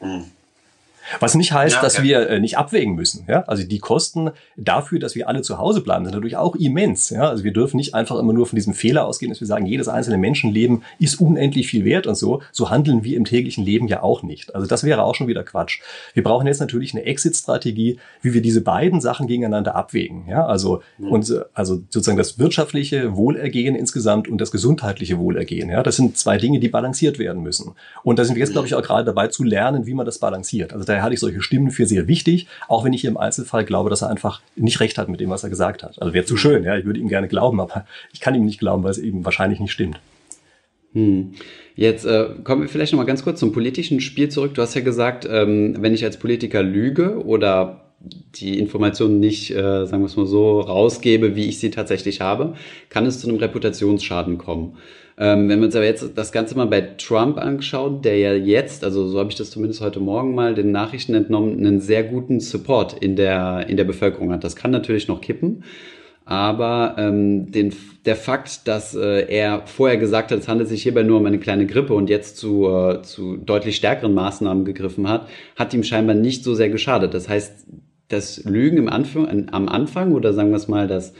Mhm. 0.01 0.25
Was 1.19 1.35
nicht 1.35 1.51
heißt, 1.51 1.75
ja, 1.75 1.81
dass 1.81 2.01
wir 2.01 2.29
äh, 2.29 2.39
nicht 2.39 2.57
abwägen 2.57 2.95
müssen. 2.95 3.25
Ja? 3.27 3.41
Also 3.43 3.63
die 3.63 3.79
Kosten 3.79 4.31
dafür, 4.57 4.99
dass 4.99 5.15
wir 5.15 5.27
alle 5.27 5.41
zu 5.41 5.57
Hause 5.57 5.81
bleiben, 5.81 6.05
sind 6.05 6.13
natürlich 6.13 6.37
auch 6.37 6.55
immens. 6.55 7.09
Ja? 7.09 7.29
Also 7.29 7.43
wir 7.43 7.53
dürfen 7.53 7.77
nicht 7.77 7.93
einfach 7.93 8.17
immer 8.17 8.33
nur 8.33 8.45
von 8.45 8.55
diesem 8.55 8.73
Fehler 8.73 9.05
ausgehen, 9.05 9.31
dass 9.31 9.39
wir 9.39 9.47
sagen, 9.47 9.65
jedes 9.65 9.87
einzelne 9.87 10.17
Menschenleben 10.17 10.83
ist 10.99 11.19
unendlich 11.21 11.67
viel 11.67 11.85
wert 11.85 12.07
und 12.07 12.15
so. 12.15 12.41
So 12.51 12.69
handeln 12.69 13.03
wir 13.03 13.17
im 13.17 13.25
täglichen 13.25 13.63
Leben 13.63 13.87
ja 13.87 14.03
auch 14.03 14.23
nicht. 14.23 14.55
Also 14.55 14.67
das 14.67 14.83
wäre 14.83 15.03
auch 15.03 15.15
schon 15.15 15.27
wieder 15.27 15.43
Quatsch. 15.43 15.81
Wir 16.13 16.23
brauchen 16.23 16.47
jetzt 16.47 16.59
natürlich 16.59 16.93
eine 16.93 17.03
Exit-Strategie, 17.03 17.99
wie 18.21 18.33
wir 18.33 18.41
diese 18.41 18.61
beiden 18.61 19.01
Sachen 19.01 19.27
gegeneinander 19.27 19.75
abwägen. 19.75 20.25
Ja? 20.27 20.45
Also, 20.45 20.81
mhm. 20.97 21.07
und, 21.09 21.45
also 21.53 21.75
sozusagen 21.89 22.17
das 22.17 22.39
wirtschaftliche 22.39 23.15
Wohlergehen 23.15 23.75
insgesamt 23.75 24.27
und 24.27 24.39
das 24.39 24.51
gesundheitliche 24.51 25.19
Wohlergehen. 25.19 25.69
Ja? 25.69 25.83
Das 25.83 25.95
sind 25.95 26.17
zwei 26.17 26.37
Dinge, 26.37 26.59
die 26.59 26.69
balanciert 26.69 27.19
werden 27.19 27.43
müssen. 27.43 27.73
Und 28.03 28.19
da 28.19 28.25
sind 28.25 28.35
wir 28.35 28.41
jetzt, 28.41 28.51
glaube 28.51 28.67
ich, 28.67 28.75
auch 28.75 28.81
gerade 28.81 29.05
dabei 29.05 29.27
zu 29.27 29.43
lernen, 29.43 29.85
wie 29.85 29.93
man 29.93 30.05
das 30.05 30.19
balanciert. 30.19 30.73
Also 30.73 30.85
daher 30.95 31.03
halte 31.03 31.13
ich 31.13 31.19
solche 31.19 31.41
Stimmen 31.41 31.71
für 31.71 31.85
sehr 31.85 32.07
wichtig, 32.07 32.47
auch 32.67 32.83
wenn 32.83 32.93
ich 32.93 33.01
hier 33.01 33.09
im 33.09 33.17
Einzelfall 33.17 33.65
glaube, 33.65 33.89
dass 33.89 34.01
er 34.01 34.09
einfach 34.09 34.41
nicht 34.55 34.79
recht 34.79 34.97
hat 34.97 35.09
mit 35.09 35.19
dem, 35.19 35.29
was 35.29 35.43
er 35.43 35.49
gesagt 35.49 35.83
hat. 35.83 36.01
Also 36.01 36.13
wäre 36.13 36.25
zu 36.25 36.37
schön, 36.37 36.63
ja, 36.63 36.77
ich 36.77 36.85
würde 36.85 36.99
ihm 36.99 37.07
gerne 37.07 37.27
glauben, 37.27 37.59
aber 37.59 37.85
ich 38.13 38.21
kann 38.21 38.35
ihm 38.35 38.45
nicht 38.45 38.59
glauben, 38.59 38.83
weil 38.83 38.91
es 38.91 38.97
eben 38.97 39.25
wahrscheinlich 39.25 39.59
nicht 39.59 39.71
stimmt. 39.71 39.99
Hm. 40.93 41.33
Jetzt 41.75 42.05
äh, 42.05 42.29
kommen 42.43 42.61
wir 42.61 42.69
vielleicht 42.69 42.93
noch 42.93 42.99
mal 42.99 43.05
ganz 43.05 43.23
kurz 43.23 43.39
zum 43.39 43.51
politischen 43.51 43.99
Spiel 43.99 44.29
zurück. 44.29 44.53
Du 44.53 44.61
hast 44.61 44.75
ja 44.75 44.81
gesagt, 44.81 45.27
ähm, 45.29 45.75
wenn 45.79 45.93
ich 45.93 46.05
als 46.05 46.17
Politiker 46.17 46.63
lüge 46.63 47.23
oder 47.25 47.84
die 48.35 48.59
Informationen 48.59 49.19
nicht, 49.19 49.51
äh, 49.51 49.85
sagen 49.85 50.01
wir 50.01 50.07
es 50.07 50.17
mal 50.17 50.25
so, 50.25 50.59
rausgebe, 50.59 51.35
wie 51.35 51.45
ich 51.45 51.59
sie 51.59 51.71
tatsächlich 51.71 52.21
habe, 52.21 52.55
kann 52.89 53.05
es 53.05 53.19
zu 53.19 53.27
einem 53.27 53.37
Reputationsschaden 53.37 54.37
kommen. 54.37 54.77
Ähm, 55.17 55.47
wenn 55.47 55.59
wir 55.59 55.67
uns 55.67 55.75
aber 55.75 55.85
jetzt 55.85 56.11
das 56.15 56.31
Ganze 56.33 56.57
mal 56.57 56.67
bei 56.67 56.81
Trump 56.81 57.37
anschauen, 57.37 58.01
der 58.01 58.17
ja 58.17 58.33
jetzt, 58.33 58.83
also 58.83 59.07
so 59.07 59.19
habe 59.19 59.29
ich 59.29 59.37
das 59.37 59.49
zumindest 59.49 59.79
heute 59.79 60.01
Morgen 60.01 60.35
mal 60.35 60.55
den 60.55 60.71
Nachrichten 60.71 61.13
entnommen, 61.13 61.57
einen 61.57 61.79
sehr 61.79 62.03
guten 62.03 62.41
Support 62.41 62.97
in 62.99 63.15
der, 63.15 63.65
in 63.69 63.77
der 63.77 63.85
Bevölkerung 63.85 64.31
hat. 64.33 64.43
Das 64.43 64.57
kann 64.57 64.71
natürlich 64.71 65.07
noch 65.07 65.21
kippen. 65.21 65.63
Aber 66.25 66.95
ähm, 66.97 67.51
den, 67.51 67.73
der 68.05 68.15
Fakt, 68.15 68.67
dass 68.67 68.95
äh, 68.95 69.27
er 69.29 69.67
vorher 69.67 69.97
gesagt 69.97 70.31
hat, 70.31 70.39
es 70.39 70.47
handelt 70.47 70.67
sich 70.67 70.81
hierbei 70.81 71.03
nur 71.03 71.19
um 71.19 71.25
eine 71.27 71.37
kleine 71.37 71.67
Grippe 71.67 71.93
und 71.93 72.09
jetzt 72.09 72.37
zu, 72.37 72.67
äh, 72.67 73.03
zu 73.03 73.37
deutlich 73.37 73.75
stärkeren 73.75 74.15
Maßnahmen 74.15 74.65
gegriffen 74.65 75.07
hat, 75.07 75.29
hat 75.55 75.73
ihm 75.75 75.83
scheinbar 75.83 76.15
nicht 76.15 76.43
so 76.43 76.55
sehr 76.55 76.69
geschadet. 76.69 77.13
Das 77.13 77.29
heißt, 77.29 77.67
das 78.07 78.43
Lügen 78.43 78.77
im 78.77 78.89
Anfang, 78.89 79.49
am 79.51 79.67
Anfang 79.67 80.13
oder 80.13 80.33
sagen 80.33 80.49
wir 80.49 80.57
es 80.57 80.67
mal, 80.67 80.87
das 80.87 81.13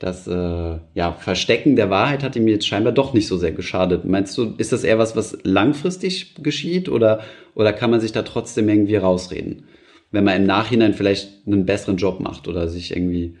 das 0.00 0.26
äh, 0.26 0.78
ja, 0.94 1.12
Verstecken 1.12 1.76
der 1.76 1.90
Wahrheit 1.90 2.22
hat 2.22 2.34
ihm 2.34 2.48
jetzt 2.48 2.66
scheinbar 2.66 2.94
doch 2.94 3.12
nicht 3.12 3.28
so 3.28 3.36
sehr 3.36 3.52
geschadet. 3.52 4.06
Meinst 4.06 4.36
du, 4.38 4.54
ist 4.56 4.72
das 4.72 4.82
eher 4.82 4.98
was, 4.98 5.14
was 5.14 5.36
langfristig 5.42 6.36
geschieht 6.42 6.88
oder, 6.88 7.20
oder 7.54 7.74
kann 7.74 7.90
man 7.90 8.00
sich 8.00 8.10
da 8.10 8.22
trotzdem 8.22 8.70
irgendwie 8.70 8.96
rausreden? 8.96 9.64
Wenn 10.10 10.24
man 10.24 10.36
im 10.36 10.46
Nachhinein 10.46 10.94
vielleicht 10.94 11.46
einen 11.46 11.66
besseren 11.66 11.98
Job 11.98 12.18
macht 12.18 12.48
oder 12.48 12.66
sich 12.68 12.96
irgendwie. 12.96 13.36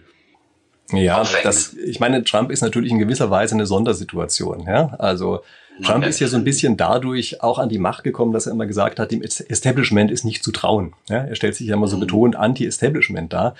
Ja, 0.92 1.24
das, 1.42 1.72
ich 1.72 1.98
meine, 1.98 2.24
Trump 2.24 2.50
ist 2.50 2.60
natürlich 2.60 2.92
in 2.92 2.98
gewisser 2.98 3.30
Weise 3.30 3.54
eine 3.54 3.64
Sondersituation. 3.64 4.66
Ja? 4.66 4.94
Also 4.98 5.40
Trump 5.82 6.06
ist 6.06 6.20
ja 6.20 6.28
so 6.28 6.36
ein 6.36 6.44
bisschen 6.44 6.76
dadurch 6.76 7.42
auch 7.42 7.58
an 7.58 7.68
die 7.68 7.78
Macht 7.78 8.04
gekommen, 8.04 8.32
dass 8.32 8.46
er 8.46 8.52
immer 8.52 8.66
gesagt 8.66 8.98
hat, 8.98 9.10
dem 9.10 9.22
Establishment 9.22 10.10
ist 10.10 10.24
nicht 10.24 10.42
zu 10.42 10.52
trauen. 10.52 10.94
Ja? 11.08 11.18
Er 11.18 11.34
stellt 11.34 11.54
sich 11.54 11.66
ja 11.66 11.74
immer 11.74 11.88
so 11.88 11.96
mhm. 11.96 12.00
betont 12.00 12.36
anti-Establishment 12.36 13.32
dar. 13.32 13.54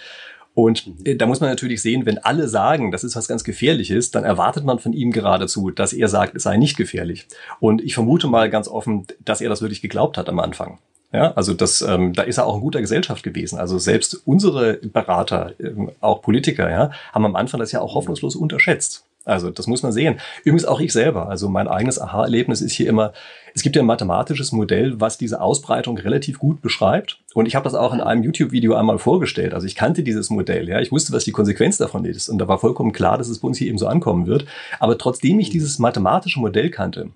Und 0.55 0.91
äh, 1.05 1.17
da 1.17 1.27
muss 1.27 1.41
man 1.41 1.51
natürlich 1.51 1.81
sehen, 1.83 2.07
wenn 2.07 2.19
alle 2.19 2.49
sagen, 2.49 2.91
das 2.91 3.05
ist 3.05 3.17
was 3.17 3.29
ganz 3.29 3.45
Gefährliches, 3.45 4.11
dann 4.11 4.25
erwartet 4.25 4.65
man 4.65 4.79
von 4.79 4.93
ihm 4.93 5.13
geradezu, 5.13 5.71
dass 5.71 5.93
er 5.93 6.09
sagt, 6.09 6.35
es 6.35 6.43
sei 6.43 6.57
nicht 6.57 6.77
gefährlich. 6.77 7.27
Und 7.61 7.83
ich 7.83 7.95
vermute 7.95 8.27
mal 8.27 8.51
ganz 8.51 8.69
offen, 8.69 9.07
dass 9.25 9.41
er 9.41 9.49
das 9.49 9.63
wirklich 9.63 9.83
geglaubt 9.83 10.19
hat 10.19 10.29
am 10.29 10.41
Anfang. 10.41 10.79
Ja, 11.13 11.33
also 11.33 11.55
das, 11.55 11.83
ähm, 11.83 12.13
da 12.13 12.23
ist 12.23 12.39
er 12.39 12.47
auch 12.47 12.55
in 12.55 12.61
guter 12.61 12.81
Gesellschaft 12.81 13.25
gewesen. 13.25 13.59
Also 13.59 13.79
selbst 13.79 14.23
unsere 14.27 14.75
Berater, 14.75 15.55
ähm, 15.59 15.91
auch 16.01 16.23
Politiker, 16.23 16.71
ja, 16.71 16.93
haben 17.13 17.25
am 17.25 17.35
Anfang 17.35 17.59
das 17.59 17.73
ja 17.73 17.81
auch 17.81 17.95
hoffnungslos 17.95 18.37
unterschätzt. 18.37 19.05
Also 19.25 19.51
das 19.51 19.67
muss 19.67 19.83
man 19.83 19.93
sehen. 19.93 20.19
Übrigens 20.45 20.65
auch 20.65 20.81
ich 20.81 20.93
selber. 20.93 21.29
Also 21.29 21.49
mein 21.49 21.69
eigenes 21.69 22.01
Aha-Erlebnis 22.01 22.63
ist 22.63 22.73
hier 22.73 22.89
immer, 22.89 23.13
es 23.55 23.63
gibt 23.63 23.77
ja 23.77 23.83
ein 23.83 23.87
mathematisches 23.87 24.53
Modell, 24.53 25.01
was 25.01 25.19
diese 25.19 25.41
Ausbreitung 25.41 25.99
relativ 25.99 26.39
gut 26.39 26.63
beschreibt. 26.63 27.21
Und 27.35 27.47
ich 27.47 27.55
habe 27.55 27.65
das 27.65 27.75
auch 27.75 27.93
in 27.93 28.01
einem 28.01 28.23
YouTube-Video 28.23 28.75
einmal 28.75 28.99
vorgestellt. 28.99 29.53
Also 29.53 29.67
ich 29.67 29.75
kannte 29.75 30.03
dieses 30.03 30.31
Modell, 30.31 30.69
ja. 30.69 30.81
Ich 30.81 30.91
wusste, 30.91 31.13
was 31.13 31.25
die 31.25 31.33
Konsequenz 31.33 31.77
davon 31.77 32.05
ist. 32.07 32.29
Und 32.29 32.39
da 32.39 32.49
war 32.49 32.59
vollkommen 32.59 32.93
klar, 32.93 33.19
dass 33.19 33.29
es 33.29 33.41
bei 33.41 33.49
uns 33.49 33.59
hier 33.59 33.69
eben 33.69 33.79
so 33.79 33.87
ankommen 33.87 34.27
wird. 34.27 34.47
Aber 34.79 34.97
trotzdem 34.97 35.39
ich 35.39 35.51
dieses 35.51 35.79
mathematische 35.79 36.41
Modell 36.41 36.71
kannte, 36.71 37.11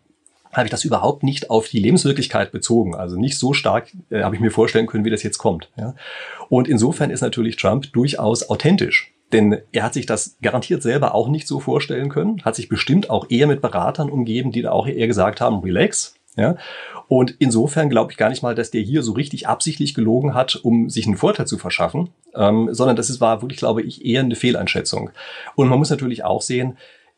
habe 0.52 0.66
ich 0.66 0.70
das 0.70 0.84
überhaupt 0.84 1.22
nicht 1.22 1.50
auf 1.50 1.68
die 1.68 1.80
Lebenswirklichkeit 1.80 2.52
bezogen. 2.52 2.94
Also 2.94 3.16
nicht 3.16 3.38
so 3.38 3.54
stark 3.54 3.88
äh, 4.10 4.22
habe 4.22 4.34
ich 4.34 4.40
mir 4.40 4.50
vorstellen 4.50 4.86
können, 4.86 5.04
wie 5.04 5.10
das 5.10 5.22
jetzt 5.22 5.38
kommt. 5.38 5.70
Ja. 5.76 5.94
Und 6.48 6.68
insofern 6.68 7.10
ist 7.10 7.22
natürlich 7.22 7.56
Trump 7.56 7.92
durchaus 7.92 8.48
authentisch. 8.48 9.12
Denn 9.32 9.58
er 9.72 9.82
hat 9.82 9.94
sich 9.94 10.06
das 10.06 10.36
garantiert 10.42 10.82
selber 10.82 11.14
auch 11.14 11.28
nicht 11.28 11.48
so 11.48 11.60
vorstellen 11.60 12.08
können, 12.08 12.42
hat 12.44 12.54
sich 12.54 12.68
bestimmt 12.68 13.10
auch 13.10 13.30
eher 13.30 13.46
mit 13.46 13.62
Beratern 13.62 14.10
umgeben, 14.10 14.52
die 14.52 14.62
da 14.62 14.70
auch 14.70 14.86
eher 14.86 15.06
gesagt 15.06 15.40
haben, 15.40 15.60
relax. 15.60 16.14
Ja. 16.36 16.56
Und 17.08 17.34
insofern 17.38 17.90
glaube 17.90 18.12
ich 18.12 18.18
gar 18.18 18.28
nicht 18.28 18.42
mal, 18.42 18.54
dass 18.54 18.70
der 18.70 18.80
hier 18.80 19.02
so 19.02 19.12
richtig 19.12 19.46
absichtlich 19.46 19.94
gelogen 19.94 20.34
hat, 20.34 20.56
um 20.56 20.90
sich 20.90 21.06
einen 21.06 21.16
Vorteil 21.16 21.46
zu 21.46 21.58
verschaffen, 21.58 22.10
ähm, 22.34 22.68
sondern 22.72 22.96
das 22.96 23.20
war 23.20 23.42
wirklich, 23.42 23.58
glaube 23.58 23.82
ich, 23.82 24.04
eher 24.04 24.20
eine 24.20 24.34
Fehleinschätzung. 24.34 25.10
Und 25.54 25.68
man 25.68 25.78
muss 25.78 25.90
natürlich 25.90 26.24
auch 26.24 26.42
sehen, 26.42 26.76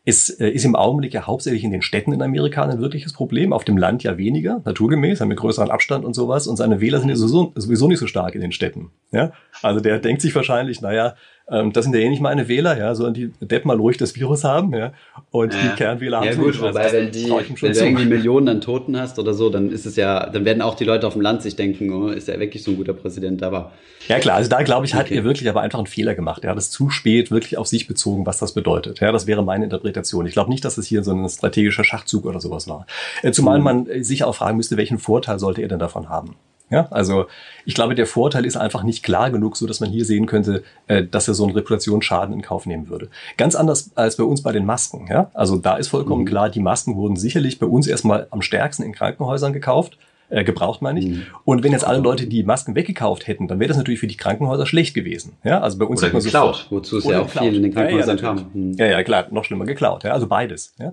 es 0.08 0.30
äh, 0.30 0.48
ist 0.48 0.64
im 0.64 0.76
Augenblick 0.76 1.12
ja 1.12 1.26
hauptsächlich 1.26 1.64
in 1.64 1.72
den 1.72 1.82
Städten 1.82 2.12
in 2.12 2.22
Amerika 2.22 2.62
ein 2.62 2.80
wirkliches 2.80 3.12
Problem, 3.12 3.52
auf 3.52 3.64
dem 3.64 3.76
Land 3.76 4.04
ja 4.04 4.16
weniger, 4.16 4.62
naturgemäß, 4.64 5.20
wir 5.20 5.34
größeren 5.34 5.70
Abstand 5.70 6.04
und 6.04 6.14
sowas. 6.14 6.46
Und 6.46 6.56
seine 6.56 6.80
Wähler 6.80 7.00
sind 7.00 7.08
ja 7.08 7.16
sowieso, 7.16 7.52
sowieso 7.56 7.88
nicht 7.88 7.98
so 7.98 8.06
stark 8.06 8.34
in 8.36 8.40
den 8.40 8.52
Städten. 8.52 8.92
Ja? 9.10 9.32
Also 9.62 9.80
der 9.80 9.98
denkt 9.98 10.22
sich 10.22 10.34
wahrscheinlich, 10.34 10.80
naja, 10.80 11.16
ähm, 11.48 11.72
das 11.72 11.84
sind 11.84 11.94
ja 11.94 12.00
eh 12.00 12.08
nicht 12.08 12.20
meine 12.20 12.48
Wähler, 12.48 12.76
ja, 12.76 12.94
sondern 12.96 13.14
die 13.14 13.30
Depp 13.40 13.64
mal 13.64 13.76
ruhig 13.76 13.96
das 13.98 14.16
Virus 14.16 14.42
haben, 14.42 14.74
ja. 14.74 14.92
Und 15.30 15.54
ja. 15.54 15.60
die 15.62 15.76
Kernwähler 15.76 16.18
haben 16.18 16.26
Ja 16.26 16.34
gut, 16.34 16.60
wobei 16.60 16.84
also, 16.84 16.96
wenn, 16.96 17.12
die, 17.12 17.30
wenn 17.30 17.72
du 17.72 17.78
irgendwie 17.78 18.04
Millionen 18.04 18.48
an 18.48 18.60
Toten 18.60 18.98
hast 18.98 19.20
oder 19.20 19.32
so, 19.32 19.48
dann 19.48 19.70
ist 19.70 19.86
es 19.86 19.94
ja, 19.94 20.28
dann 20.28 20.44
werden 20.44 20.60
auch 20.60 20.74
die 20.74 20.84
Leute 20.84 21.06
auf 21.06 21.12
dem 21.12 21.22
Land 21.22 21.42
sich 21.42 21.54
denken, 21.54 21.92
oh, 21.92 22.08
ist 22.08 22.28
er 22.28 22.40
wirklich 22.40 22.64
so 22.64 22.72
ein 22.72 22.76
guter 22.76 22.94
Präsident, 22.94 23.44
aber. 23.44 23.70
Ja 24.08 24.18
klar, 24.18 24.36
also 24.36 24.50
da 24.50 24.62
glaube 24.62 24.86
ich, 24.86 24.94
hat 24.94 25.06
okay. 25.06 25.16
er 25.16 25.24
wirklich 25.24 25.48
aber 25.48 25.60
einfach 25.60 25.78
einen 25.78 25.86
Fehler 25.86 26.16
gemacht. 26.16 26.42
Er 26.42 26.50
hat 26.50 26.58
es 26.58 26.70
zu 26.70 26.90
spät 26.90 27.30
wirklich 27.30 27.58
auf 27.58 27.68
sich 27.68 27.86
bezogen, 27.86 28.26
was 28.26 28.38
das 28.38 28.52
bedeutet. 28.52 28.98
Ja, 29.00 29.12
das 29.12 29.28
wäre 29.28 29.44
meine 29.44 29.64
Interpretation. 29.64 30.26
Ich 30.26 30.32
glaube 30.32 30.50
nicht, 30.50 30.64
dass 30.64 30.78
es 30.78 30.86
hier 30.86 31.04
so 31.04 31.12
ein 31.12 31.28
strategischer 31.28 31.84
Schachzug 31.84 32.24
oder 32.24 32.40
sowas 32.40 32.66
war. 32.66 32.86
Äh, 33.22 33.30
zumal 33.30 33.58
mhm. 33.58 33.64
man 33.64 34.02
sich 34.02 34.24
auch 34.24 34.34
fragen 34.34 34.56
müsste, 34.56 34.76
welchen 34.76 34.98
Vorteil 34.98 35.38
sollte 35.38 35.62
er 35.62 35.68
denn 35.68 35.78
davon 35.78 36.08
haben? 36.08 36.34
Ja, 36.68 36.88
also 36.90 37.26
ich 37.64 37.74
glaube, 37.74 37.94
der 37.94 38.06
Vorteil 38.06 38.44
ist 38.44 38.56
einfach 38.56 38.82
nicht 38.82 39.04
klar 39.04 39.30
genug, 39.30 39.56
so 39.56 39.66
dass 39.66 39.78
man 39.78 39.90
hier 39.90 40.04
sehen 40.04 40.26
könnte, 40.26 40.64
äh, 40.88 41.04
dass 41.04 41.28
er 41.28 41.34
so 41.34 41.44
einen 41.44 41.54
Reputationsschaden 41.54 42.34
in 42.34 42.42
Kauf 42.42 42.66
nehmen 42.66 42.88
würde. 42.88 43.08
Ganz 43.36 43.54
anders 43.54 43.90
als 43.94 44.16
bei 44.16 44.24
uns 44.24 44.42
bei 44.42 44.50
den 44.50 44.66
Masken. 44.66 45.06
Ja, 45.08 45.30
also 45.32 45.56
da 45.56 45.76
ist 45.76 45.88
vollkommen 45.88 46.22
mhm. 46.22 46.26
klar, 46.26 46.50
die 46.50 46.60
Masken 46.60 46.96
wurden 46.96 47.16
sicherlich 47.16 47.60
bei 47.60 47.66
uns 47.66 47.86
erstmal 47.86 48.26
am 48.30 48.42
stärksten 48.42 48.82
in 48.82 48.92
Krankenhäusern 48.92 49.52
gekauft 49.52 49.96
äh, 50.28 50.44
gebraucht 50.44 50.82
meine 50.82 50.98
ich. 50.98 51.06
Mhm. 51.06 51.22
Und 51.44 51.62
wenn 51.62 51.72
jetzt 51.72 51.86
alle 51.86 51.98
Leute 51.98 52.26
die 52.26 52.42
Masken 52.42 52.74
weggekauft 52.74 53.26
hätten, 53.26 53.48
dann 53.48 53.60
wäre 53.60 53.68
das 53.68 53.76
natürlich 53.76 54.00
für 54.00 54.06
die 54.06 54.16
Krankenhäuser 54.16 54.66
schlecht 54.66 54.94
gewesen. 54.94 55.36
Ja, 55.44 55.60
also 55.60 55.78
bei 55.78 55.84
uns 55.84 56.00
Oder 56.00 56.08
hat 56.08 56.14
man 56.14 56.22
geklaut, 56.22 56.66
so 56.68 56.76
wozu 56.76 56.98
es 56.98 57.04
ja 57.04 57.20
auch 57.20 57.28
viel 57.28 57.54
in 57.54 57.62
den 57.62 57.72
Krankenhäusern 57.72 58.18
ja, 58.18 58.22
ja, 58.22 58.34
kam. 58.34 58.50
Mhm. 58.52 58.72
Ja, 58.72 58.86
ja, 58.86 59.02
klar, 59.02 59.26
noch 59.30 59.44
schlimmer 59.44 59.64
geklaut. 59.64 60.04
Ja, 60.04 60.12
also 60.12 60.26
beides. 60.26 60.74
Ja. 60.78 60.92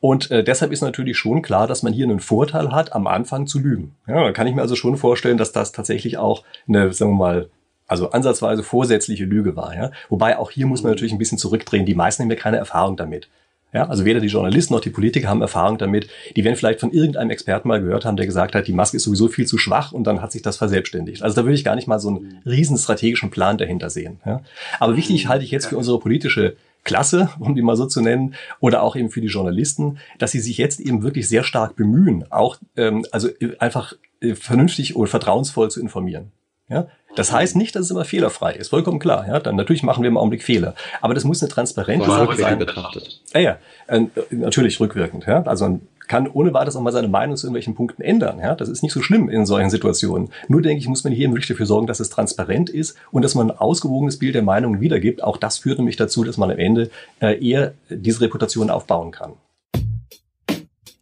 Und 0.00 0.30
äh, 0.30 0.44
deshalb 0.44 0.72
ist 0.72 0.82
natürlich 0.82 1.16
schon 1.16 1.42
klar, 1.42 1.66
dass 1.66 1.82
man 1.82 1.92
hier 1.92 2.04
einen 2.04 2.20
Vorteil 2.20 2.72
hat, 2.72 2.92
am 2.92 3.06
Anfang 3.06 3.46
zu 3.46 3.58
lügen. 3.58 3.94
Ja, 4.06 4.22
da 4.22 4.32
kann 4.32 4.46
ich 4.46 4.54
mir 4.54 4.62
also 4.62 4.76
schon 4.76 4.96
vorstellen, 4.96 5.38
dass 5.38 5.52
das 5.52 5.72
tatsächlich 5.72 6.18
auch 6.18 6.44
eine, 6.68 6.92
sagen 6.92 7.12
wir 7.12 7.18
mal, 7.18 7.50
also 7.86 8.10
ansatzweise 8.10 8.62
vorsätzliche 8.62 9.24
Lüge 9.24 9.56
war. 9.56 9.74
Ja? 9.74 9.90
Wobei 10.08 10.38
auch 10.38 10.50
hier 10.50 10.66
muss 10.66 10.82
man 10.82 10.92
natürlich 10.92 11.12
ein 11.12 11.18
bisschen 11.18 11.38
zurückdrehen. 11.38 11.86
Die 11.86 11.94
meisten 11.94 12.22
haben 12.22 12.30
ja 12.30 12.36
keine 12.36 12.56
Erfahrung 12.56 12.96
damit. 12.96 13.28
Ja, 13.74 13.88
also 13.88 14.04
weder 14.04 14.20
die 14.20 14.28
Journalisten 14.28 14.72
noch 14.72 14.80
die 14.80 14.90
Politiker 14.90 15.28
haben 15.28 15.42
Erfahrung 15.42 15.78
damit. 15.78 16.08
Die 16.36 16.44
werden 16.44 16.54
vielleicht 16.54 16.78
von 16.78 16.92
irgendeinem 16.92 17.30
Experten 17.30 17.66
mal 17.66 17.80
gehört 17.80 18.04
haben, 18.04 18.16
der 18.16 18.26
gesagt 18.26 18.54
hat, 18.54 18.68
die 18.68 18.72
Maske 18.72 18.96
ist 18.96 19.02
sowieso 19.02 19.26
viel 19.26 19.46
zu 19.46 19.58
schwach 19.58 19.90
und 19.90 20.04
dann 20.04 20.22
hat 20.22 20.30
sich 20.30 20.42
das 20.42 20.56
verselbstständigt. 20.56 21.22
Also 21.22 21.34
da 21.34 21.44
würde 21.44 21.56
ich 21.56 21.64
gar 21.64 21.74
nicht 21.74 21.88
mal 21.88 21.98
so 21.98 22.08
einen 22.08 22.40
riesen 22.46 22.78
strategischen 22.78 23.30
Plan 23.30 23.58
dahinter 23.58 23.90
sehen. 23.90 24.20
Ja. 24.24 24.42
Aber 24.78 24.96
wichtig 24.96 25.26
halte 25.26 25.44
ich 25.44 25.50
jetzt 25.50 25.66
für 25.66 25.76
unsere 25.76 25.98
politische 25.98 26.56
Klasse, 26.84 27.30
um 27.40 27.56
die 27.56 27.62
mal 27.62 27.76
so 27.76 27.86
zu 27.86 28.00
nennen, 28.00 28.34
oder 28.60 28.82
auch 28.82 28.94
eben 28.94 29.10
für 29.10 29.20
die 29.20 29.26
Journalisten, 29.26 29.98
dass 30.18 30.30
sie 30.30 30.40
sich 30.40 30.56
jetzt 30.56 30.78
eben 30.78 31.02
wirklich 31.02 31.28
sehr 31.28 31.42
stark 31.42 31.74
bemühen, 31.74 32.30
auch 32.30 32.58
ähm, 32.76 33.04
also 33.10 33.28
einfach 33.58 33.94
äh, 34.20 34.36
vernünftig 34.36 34.94
oder 34.94 35.08
vertrauensvoll 35.08 35.70
zu 35.70 35.80
informieren. 35.80 36.30
Ja? 36.68 36.86
Das 37.16 37.30
heißt 37.30 37.56
nicht, 37.56 37.76
dass 37.76 37.82
es 37.84 37.90
immer 37.90 38.04
fehlerfrei 38.04 38.54
ist, 38.54 38.68
vollkommen 38.68 38.98
klar. 38.98 39.26
Ja? 39.28 39.40
Dann 39.40 39.56
natürlich 39.56 39.82
machen 39.82 40.02
wir 40.02 40.08
im 40.08 40.16
Augenblick 40.16 40.42
Fehler, 40.42 40.74
aber 41.00 41.14
das 41.14 41.24
muss 41.24 41.42
eine 41.42 41.50
transparente 41.50 42.06
Sache 42.06 42.36
sein. 42.36 42.58
Betrachtet. 42.58 43.20
Ja, 43.32 43.40
ja, 43.40 43.58
äh, 43.86 44.06
natürlich 44.30 44.80
rückwirkend. 44.80 45.26
Ja? 45.26 45.42
Also 45.42 45.66
man 45.66 45.82
kann 46.08 46.28
ohne 46.28 46.52
weiteres 46.52 46.76
auch 46.76 46.80
mal 46.80 46.92
seine 46.92 47.08
Meinung 47.08 47.36
zu 47.36 47.46
irgendwelchen 47.46 47.74
Punkten 47.74 48.02
ändern. 48.02 48.38
Ja? 48.40 48.54
Das 48.54 48.68
ist 48.68 48.82
nicht 48.82 48.92
so 48.92 49.02
schlimm 49.02 49.28
in 49.28 49.46
solchen 49.46 49.70
Situationen. 49.70 50.30
Nur 50.48 50.62
denke 50.62 50.80
ich, 50.80 50.88
muss 50.88 51.04
man 51.04 51.12
hier 51.12 51.28
wirklich 51.28 51.46
dafür 51.48 51.66
sorgen, 51.66 51.86
dass 51.86 52.00
es 52.00 52.10
transparent 52.10 52.70
ist 52.70 52.96
und 53.10 53.22
dass 53.22 53.34
man 53.34 53.50
ein 53.50 53.58
ausgewogenes 53.58 54.18
Bild 54.18 54.34
der 54.34 54.42
Meinungen 54.42 54.80
wiedergibt. 54.80 55.22
Auch 55.22 55.36
das 55.36 55.58
führt 55.58 55.78
nämlich 55.78 55.96
dazu, 55.96 56.24
dass 56.24 56.36
man 56.36 56.50
am 56.50 56.58
Ende 56.58 56.90
äh, 57.20 57.38
eher 57.46 57.74
diese 57.88 58.22
Reputation 58.22 58.70
aufbauen 58.70 59.12
kann. 59.12 59.34